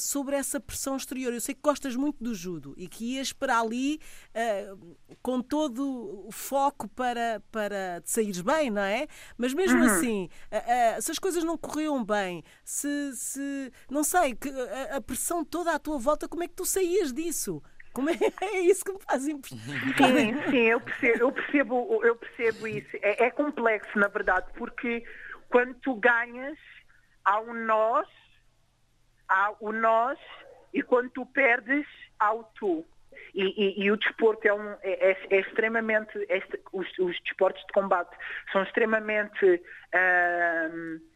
[0.00, 1.30] sobre essa pressão exterior?
[1.30, 4.00] Eu sei que gostas muito do judo e que ias para ali
[5.20, 9.06] com todo o foco para, para te saíres bem, não é?
[9.36, 9.84] Mas mesmo uhum.
[9.84, 10.28] assim,
[11.02, 15.74] se as coisas não corriam bem, se, se não sei, que a, a pressão toda
[15.74, 17.62] à tua volta, como é que tu saías disso?
[17.94, 19.58] Como é, é isso que me faz impressão.
[19.58, 22.96] Sim, sim, eu percebo, eu percebo, eu percebo isso.
[23.00, 25.04] É, é, complexo, na verdade, porque
[25.48, 26.58] quando tu ganhas,
[27.24, 28.08] há um nós,
[29.28, 30.18] há o nós,
[30.72, 31.86] e quando tu perdes,
[32.18, 32.84] há o tu.
[33.32, 36.18] E, e, e o desporto é, um, é, é, é extremamente.
[36.28, 36.42] É,
[36.72, 38.14] os, os desportos de combate
[38.52, 39.44] são extremamente.
[39.94, 41.13] Uh,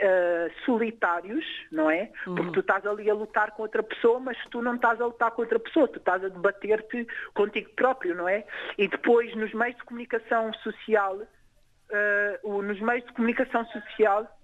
[0.00, 2.10] uh, solitários, não é?
[2.26, 2.34] Uhum.
[2.34, 5.30] Porque tu estás ali a lutar com outra pessoa, mas tu não estás a lutar
[5.30, 8.44] com outra pessoa, tu estás a debater-te contigo próprio, não é?
[8.76, 14.38] E depois, nos meios de comunicação social, uh, nos meios de comunicação social,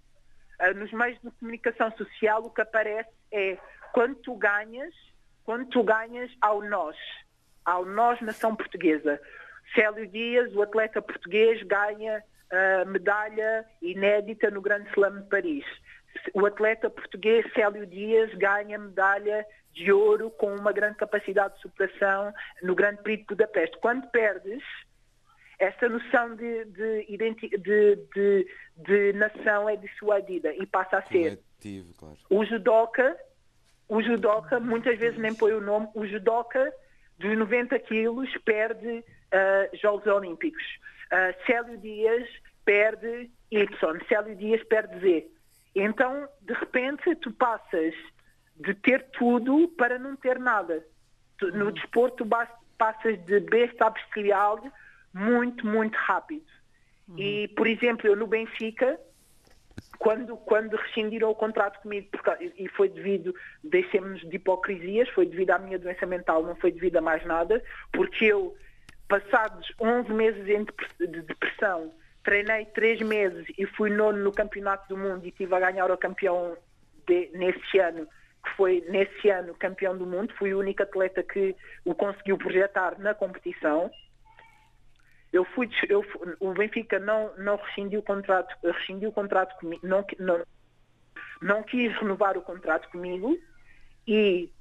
[0.60, 3.58] uh, nos meios de comunicação social, o que aparece é
[3.92, 4.94] quando tu ganhas,
[5.44, 6.96] quando tu ganhas ao nós,
[7.64, 9.20] ao nós nação portuguesa.
[9.74, 12.22] Célio Dias, o atleta português, ganha
[12.52, 15.64] uh, medalha inédita no Grande Slam de Paris.
[16.34, 22.32] O atleta português Célio Dias ganha medalha de ouro com uma grande capacidade de superação
[22.62, 23.78] no Grande Prix de Budapeste.
[23.80, 24.62] Quando perdes,
[25.58, 27.06] esta noção de, de,
[27.58, 28.46] de,
[28.76, 32.18] de, nação é dissuadida e passa a ser Coletivo, claro.
[32.28, 33.16] o judoca,
[33.88, 36.72] o judoca, muitas vezes nem põe o nome, o judoca
[37.18, 40.62] dos 90 quilos perde uh, Jogos Olímpicos.
[41.12, 42.26] Uh, Célio Dias
[42.64, 45.28] perde Y, Célio Dias perde Z.
[45.74, 47.94] Então, de repente, tu passas
[48.56, 50.84] de ter tudo para não ter nada.
[51.38, 51.72] Tu, no uhum.
[51.72, 52.30] desporto, tu
[52.78, 54.58] passas de besta bestial
[55.12, 56.46] muito, muito rápido.
[57.08, 57.18] Uhum.
[57.18, 58.98] E, por exemplo, eu no Benfica,
[59.98, 65.50] quando, quando rescindiram o contrato comigo, porque, e foi devido, deixemos de hipocrisias, foi devido
[65.50, 68.56] à minha doença mental, não foi devido a mais nada, porque eu
[69.08, 71.92] passados 11 meses de depressão,
[72.22, 75.98] treinei três meses e fui nono no Campeonato do Mundo e estive a ganhar o
[75.98, 76.56] campeão
[77.06, 78.06] de, nesse ano,
[78.44, 80.32] que foi nesse ano campeão do mundo.
[80.38, 83.90] Fui o único atleta que o conseguiu projetar na competição.
[85.32, 86.04] Eu fui, eu,
[86.40, 90.44] o Benfica não, não rescindiu o contrato, rescindiu o contrato comigo, não, não,
[91.40, 93.38] não quis renovar o contrato comigo
[94.06, 94.52] e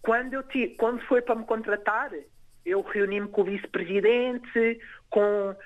[0.00, 0.44] quando, eu
[0.78, 2.10] quando foi para me contratar,
[2.64, 5.56] eu reuni-me com o vice-presidente, com uh,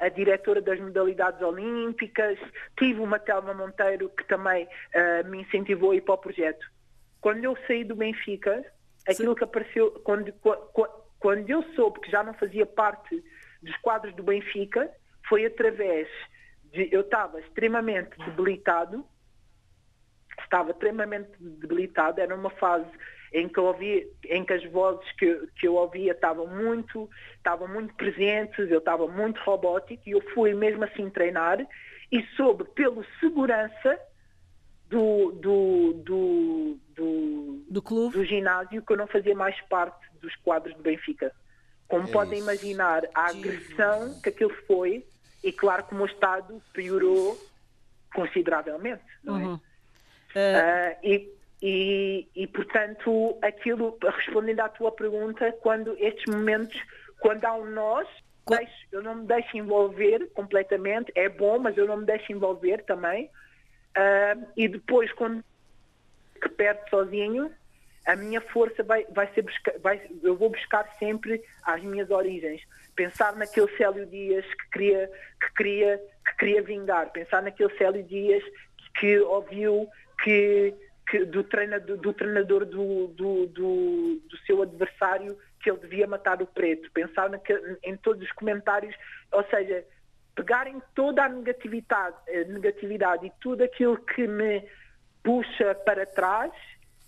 [0.00, 2.38] a diretora das modalidades olímpicas,
[2.78, 6.64] tive uma Telma Monteiro que também uh, me incentivou a ir para o projeto.
[7.20, 8.64] Quando eu saí do Benfica,
[9.08, 9.34] aquilo Sim.
[9.34, 10.32] que apareceu, quando,
[11.18, 13.22] quando eu soube que já não fazia parte
[13.60, 14.90] dos quadros do Benfica,
[15.28, 16.08] foi através
[16.72, 16.88] de.
[16.92, 19.04] Eu estava extremamente debilitado,
[20.40, 22.88] estava extremamente debilitado, era uma fase
[23.32, 27.94] em que, ouvi, em que as vozes que, que eu ouvia estavam muito, estavam muito
[27.94, 31.58] presentes, eu estava muito robótico e eu fui mesmo assim treinar
[32.10, 33.98] e soube pelo segurança
[34.88, 38.16] do, do, do, do, do, clube.
[38.16, 41.32] do ginásio que eu não fazia mais parte dos quadros do Benfica.
[41.86, 42.48] Como é podem isso.
[42.50, 45.04] imaginar, a agressão que aquilo foi,
[45.44, 47.38] e claro que o meu estado piorou
[48.14, 49.04] consideravelmente.
[49.22, 49.44] Não é?
[49.44, 49.54] Uhum.
[49.54, 49.58] Uh...
[50.38, 56.80] Uh, e, e, e, portanto, aquilo, respondendo à tua pergunta, quando estes momentos,
[57.20, 58.06] quando há um nós,
[58.48, 62.84] deixo, eu não me deixo envolver completamente, é bom, mas eu não me deixo envolver
[62.84, 63.26] também.
[63.96, 65.44] Uh, e depois, quando
[66.40, 67.52] que perde sozinho,
[68.06, 72.62] a minha força vai, vai ser buscar, vai, eu vou buscar sempre as minhas origens.
[72.94, 78.42] Pensar naquele Célio Dias que queria, que queria, que queria vingar, pensar naquele Célio Dias
[78.98, 79.88] que ouviu
[80.22, 80.74] que
[81.10, 86.40] que, do, treinador, do, treinador do, do, do, do, seu adversário que ele devia matar
[86.42, 87.52] o preto, pensar naque,
[87.82, 88.94] em todos os comentários,
[89.32, 89.84] ou seja,
[90.34, 94.64] pegarem toda a negatividade, a negatividade e tudo aquilo que me
[95.22, 96.52] puxa para trás,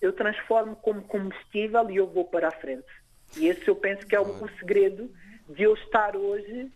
[0.00, 2.88] eu transformo como combustível e eu vou para a frente.
[3.36, 5.10] E esse eu penso que é o, o segredo
[5.48, 6.70] de eu estar hoje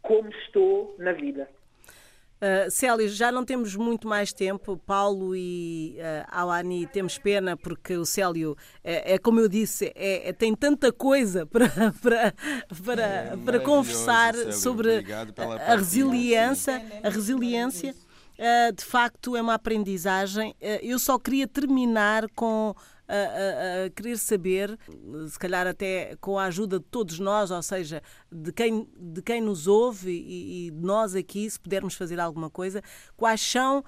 [0.00, 1.48] como estou na vida.
[2.42, 4.76] Uh, Célio, já não temos muito mais tempo.
[4.76, 10.28] Paulo e uh, Awani temos pena porque o Célio, é, é como eu disse, é,
[10.28, 11.68] é, tem tanta coisa para,
[12.02, 12.34] para,
[12.84, 14.52] para, é para conversar Célio.
[14.54, 15.04] sobre
[15.68, 16.84] a resiliência.
[17.00, 17.94] A resiliência.
[18.36, 20.52] Uh, de facto, é uma aprendizagem.
[20.82, 22.74] eu só queria terminar com
[23.12, 24.78] a, a, a, querer saber,
[25.28, 29.40] se calhar até com a ajuda de todos nós, ou seja, de quem, de quem
[29.40, 32.82] nos ouve e, e de nós aqui, se pudermos fazer alguma coisa,
[33.16, 33.84] quais são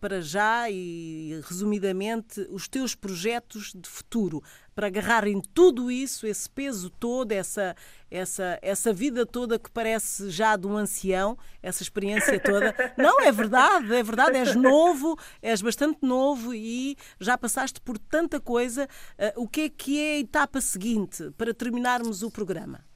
[0.00, 4.42] para já e resumidamente os teus projetos de futuro
[4.74, 7.76] para agarrarem tudo isso, esse peso todo, essa,
[8.10, 12.74] essa, essa vida toda que parece já de um ancião, essa experiência toda.
[12.96, 18.40] Não, é verdade, é verdade, és novo, és bastante novo e já passaste por tanta
[18.40, 18.88] coisa.
[19.18, 22.91] Uh, o que é que é a etapa seguinte para terminarmos o programa?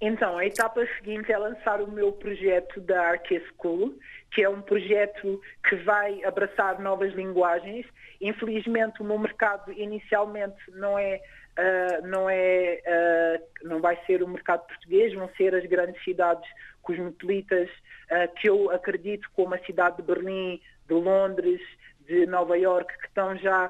[0.00, 3.98] Então, a etapa seguinte é lançar o meu projeto da Arque School,
[4.30, 7.84] que é um projeto que vai abraçar novas linguagens.
[8.20, 11.20] Infelizmente, o meu mercado inicialmente não é
[11.58, 16.48] Uh, não é uh, não vai ser o mercado português, vão ser as grandes cidades
[16.82, 21.60] cosmopolitas uh, que eu acredito como a cidade de Berlim, de Londres,
[22.06, 23.68] de Nova York, que estão já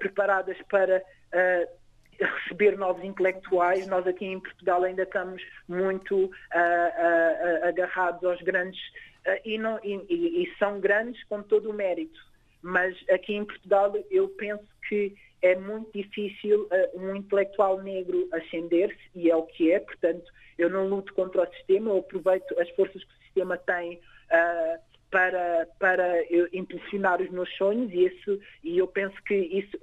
[0.00, 1.00] preparadas para
[2.20, 3.86] receber novos intelectuais.
[3.86, 8.80] Nós aqui em Portugal ainda estamos muito uh, uh, agarrados aos grandes
[9.26, 12.18] uh, e, não, e, e, são grandes com todo o mérito.
[12.62, 19.30] Mas aqui em Portugal eu penso que é muito difícil um intelectual negro ascender-se e
[19.30, 19.78] é o que é.
[19.78, 20.24] Portanto,
[20.56, 24.00] eu não luto contra o sistema, eu aproveito as forças que o sistema tem
[25.14, 29.78] para, para impulsionar os meus sonhos e, isso, e eu penso que isso,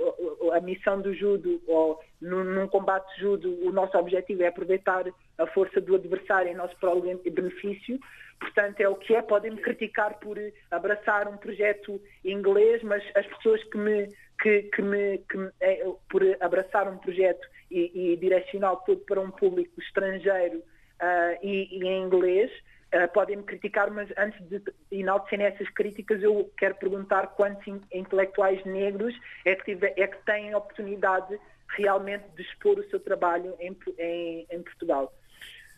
[0.51, 5.05] a missão do judo, ou num, num combate judo, o nosso objetivo é aproveitar
[5.37, 7.97] a força do adversário em nosso próprio benefício.
[8.41, 9.21] Portanto, é o que é.
[9.21, 10.37] Podem-me criticar por
[10.69, 14.09] abraçar um projeto inglês, mas as pessoas que me,
[14.41, 19.31] que, que me, que é, por abraçar um projeto e, e direcionar todo para um
[19.31, 22.51] público estrangeiro uh, e, e em inglês,
[22.93, 24.61] Uh, podem-me criticar, mas antes de
[24.91, 29.15] enaltecerem essas críticas, eu quero perguntar quantos intelectuais negros
[29.45, 31.39] é que, tive, é que têm a oportunidade
[31.69, 35.13] realmente de expor o seu trabalho em, em, em Portugal.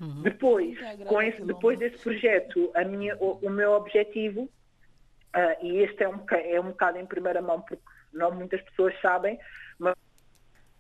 [0.01, 0.24] Uhum.
[0.24, 6.03] Depois, com esse, depois desse projeto, a minha, o, o meu objetivo, uh, e este
[6.03, 9.39] é um, é um bocado em primeira mão, porque não muitas pessoas sabem,
[9.78, 9.93] mas.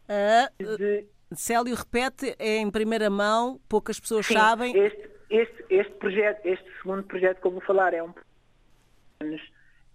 [0.09, 1.05] Uh, de,
[1.35, 4.75] Célio repete, é em primeira mão, poucas pessoas sim, sabem.
[4.75, 8.13] Este, este, este projeto, este segundo projeto que eu vou falar é um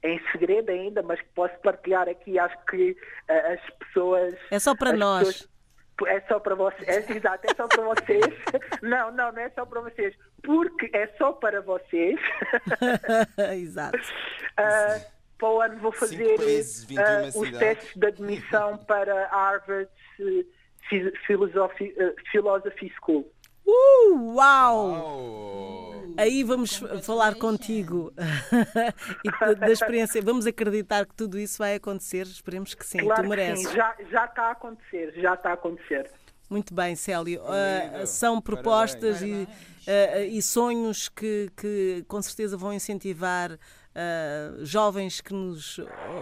[0.02, 4.34] em segredo ainda, mas que posso partilhar aqui, acho que uh, as pessoas.
[4.50, 5.26] É só para nós.
[5.28, 5.48] Pessoas,
[6.06, 8.24] é só para vocês, é, exato, é só para vocês.
[8.82, 12.18] não, não, não é só para vocês, porque é só para vocês.
[13.56, 13.98] exato.
[13.98, 19.88] Uh, para o ano vou fazer países, uh, os testes de admissão para Harvard
[21.26, 21.94] Philosophy,
[22.30, 23.30] Philosophy School.
[23.68, 24.88] Uh, uau!
[24.90, 25.88] uau!
[26.16, 28.12] Aí vamos falar contigo
[29.24, 30.20] e da experiência.
[30.20, 32.22] Vamos acreditar que tudo isso vai acontecer.
[32.22, 32.98] Esperemos que sim.
[32.98, 33.68] Claro tu mereces.
[33.68, 33.76] Sim.
[33.76, 35.12] Já, já está a acontecer.
[35.16, 36.10] Já está a acontecer.
[36.50, 37.40] Muito bem, Célio.
[37.42, 39.48] Uh, são propostas e, uh,
[40.28, 45.78] e, sonhos que, que com certeza vão incentivar uh, jovens que nos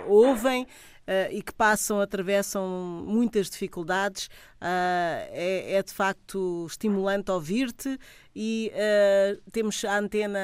[0.09, 0.66] ouvem
[1.07, 4.26] uh, e que passam, atravessam muitas dificuldades.
[4.57, 7.98] Uh, é, é, de facto estimulante ouvir-te
[8.34, 10.40] e uh, temos a antena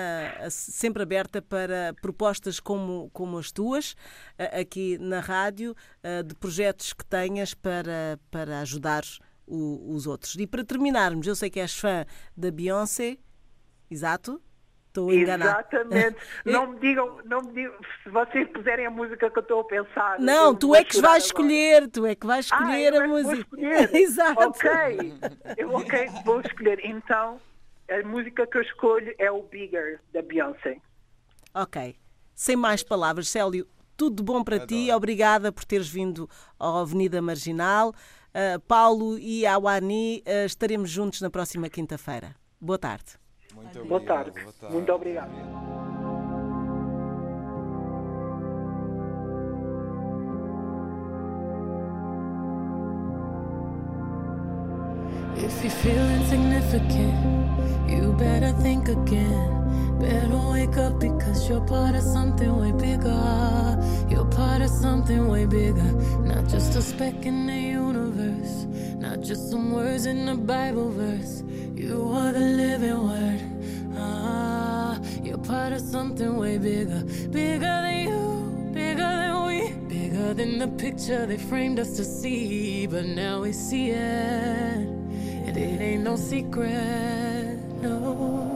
[0.50, 3.94] sempre aberta para propostas como, como as tuas,
[4.58, 5.74] aqui na rádio,
[6.26, 9.02] de projetos que tenhas para, para ajudar
[9.46, 10.34] o, os outros.
[10.36, 12.04] E para terminarmos, eu sei que és fã
[12.36, 13.18] da Beyoncé,
[13.90, 14.40] exato?
[14.92, 15.66] Estou enganada.
[15.72, 16.16] Exatamente.
[16.44, 19.64] não me digam, não me digam, se vocês puserem a música que eu estou a
[19.64, 20.20] pensar.
[20.20, 23.40] Não, tu é que vais escolher, tu é que vais ah, escolher ah, a música.
[23.40, 23.88] Escolher.
[23.96, 24.42] Exato.
[24.42, 24.70] Ok,
[25.56, 26.78] eu ok, vou escolher.
[26.84, 27.40] Então,
[27.90, 30.76] a música que eu escolho é o Bigger, da Beyoncé.
[31.54, 31.96] Ok.
[32.34, 33.66] Sem mais palavras, Célio,
[33.96, 34.68] tudo de bom para Adoro.
[34.68, 34.92] ti.
[34.92, 36.28] Obrigada por teres vindo
[36.60, 37.94] à Avenida Marginal.
[38.34, 42.34] Uh, Paulo e Awani, uh, estaremos juntos na próxima quinta-feira.
[42.60, 43.21] Boa tarde.
[43.54, 43.88] Muito obrigado.
[43.88, 44.42] Boa tarde.
[44.42, 44.74] Boa tarde.
[44.74, 45.30] Muito obrigado.
[55.36, 59.71] If you feel insignificant, you better think again.
[60.00, 63.78] Better wake up because you're part of something way bigger.
[64.08, 65.92] You're part of something way bigger.
[66.22, 68.66] Not just a speck in the universe.
[68.98, 71.42] Not just some words in a Bible verse.
[71.74, 73.40] You are the living word.
[73.96, 77.02] Ah, you're part of something way bigger.
[77.30, 79.72] Bigger than you, bigger than we.
[79.88, 82.86] Bigger than the picture they framed us to see.
[82.86, 84.86] But now we see it.
[85.46, 87.58] And it ain't no secret.
[87.82, 88.51] No.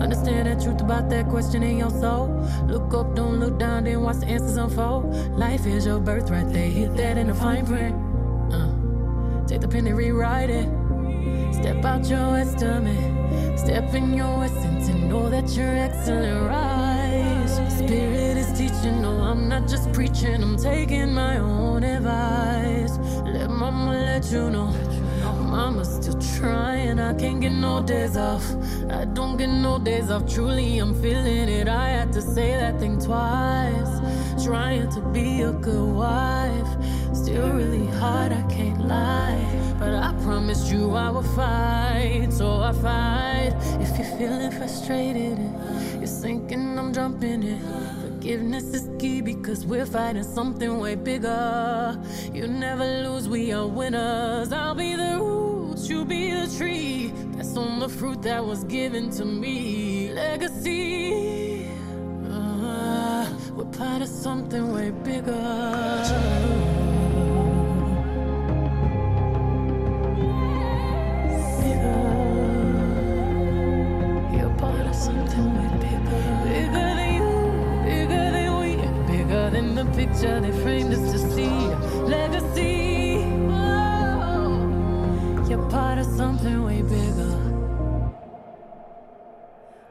[0.00, 2.28] Understand the truth about that question in your soul.
[2.66, 5.14] Look up, don't look down, then watch the answers unfold.
[5.36, 7.94] Life is your birthright, they hit that in the fine print.
[8.52, 10.68] Uh, take the pen and rewrite it.
[11.54, 16.48] Step out your estimate, step in your essence, and know that you're excellent.
[16.48, 17.78] Rise.
[17.78, 22.98] Spirit is teaching, no, I'm not just preaching, I'm taking my own advice.
[23.24, 24.72] Let mama let you know.
[25.54, 28.44] Mama's still trying, I can't get no days off.
[28.90, 31.68] I don't get no days off, truly, I'm feeling it.
[31.68, 33.92] I had to say that thing twice.
[34.44, 36.70] Trying to be a good wife,
[37.14, 39.46] still really hard, I can't lie.
[39.78, 43.52] But I promised you I would fight, so I fight.
[43.80, 45.38] If you're feeling frustrated
[45.94, 47.60] you're sinking, I'm jumping in.
[48.00, 51.96] Forgiveness is key because we're fighting something way bigger.
[52.32, 54.52] You never lose, we are winners.
[54.52, 55.33] I'll be the
[55.84, 57.12] roots, you be the tree.
[57.36, 60.12] That's on the fruit that was given to me.
[60.12, 61.68] Legacy.
[62.30, 65.32] Uh, we're part of something way bigger.
[71.60, 72.02] Bigger.
[74.36, 76.24] You're part of something way bigger.
[76.44, 77.30] Bigger than you,
[77.84, 78.70] bigger than we,
[79.16, 81.54] bigger than the picture they framed us to see.
[82.04, 82.93] Legacy.
[86.44, 87.32] Something way bigger.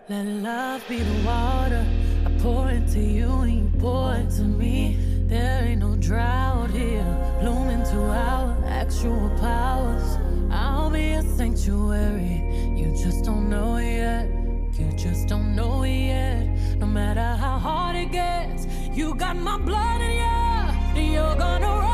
[0.09, 1.85] Let love be the water
[2.25, 4.97] I pour into you and you pour into me.
[5.27, 10.17] There ain't no drought here, blooming to our actual powers.
[10.51, 12.37] I'll be a sanctuary.
[12.77, 14.27] You just don't know it yet.
[14.77, 16.77] You just don't know it yet.
[16.77, 21.92] No matter how hard it gets, you got my blood in you, you're gonna rise.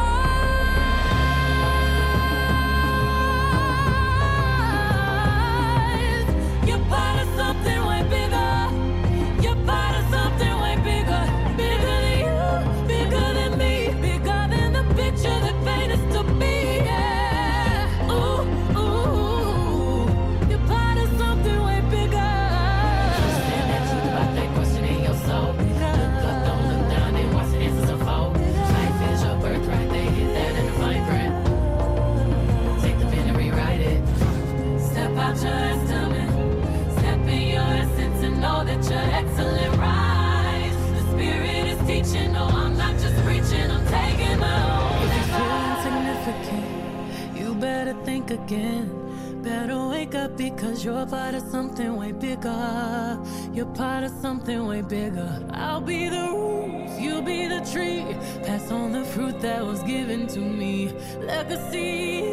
[48.29, 49.41] Think again.
[49.43, 53.19] Better wake up because you're part of something way bigger.
[53.53, 55.47] You're part of something way bigger.
[55.51, 58.03] I'll be the roots, you'll be the tree.
[58.45, 60.91] Pass on the fruit that was given to me.
[61.21, 62.23] Legacy.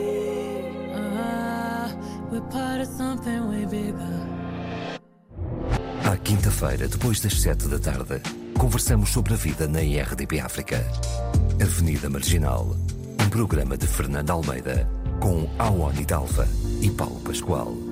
[0.95, 1.95] Ah,
[2.31, 4.17] we're part of something way bigger.
[6.05, 8.21] À quinta-feira, depois das sete da tarde,
[8.59, 10.79] conversamos sobre a vida na IRDP África.
[11.61, 12.77] Avenida Marginal,
[13.21, 14.89] um programa de Fernando Almeida,
[15.21, 16.49] com Awani Dalva
[16.81, 17.86] e Paulo Pascoal.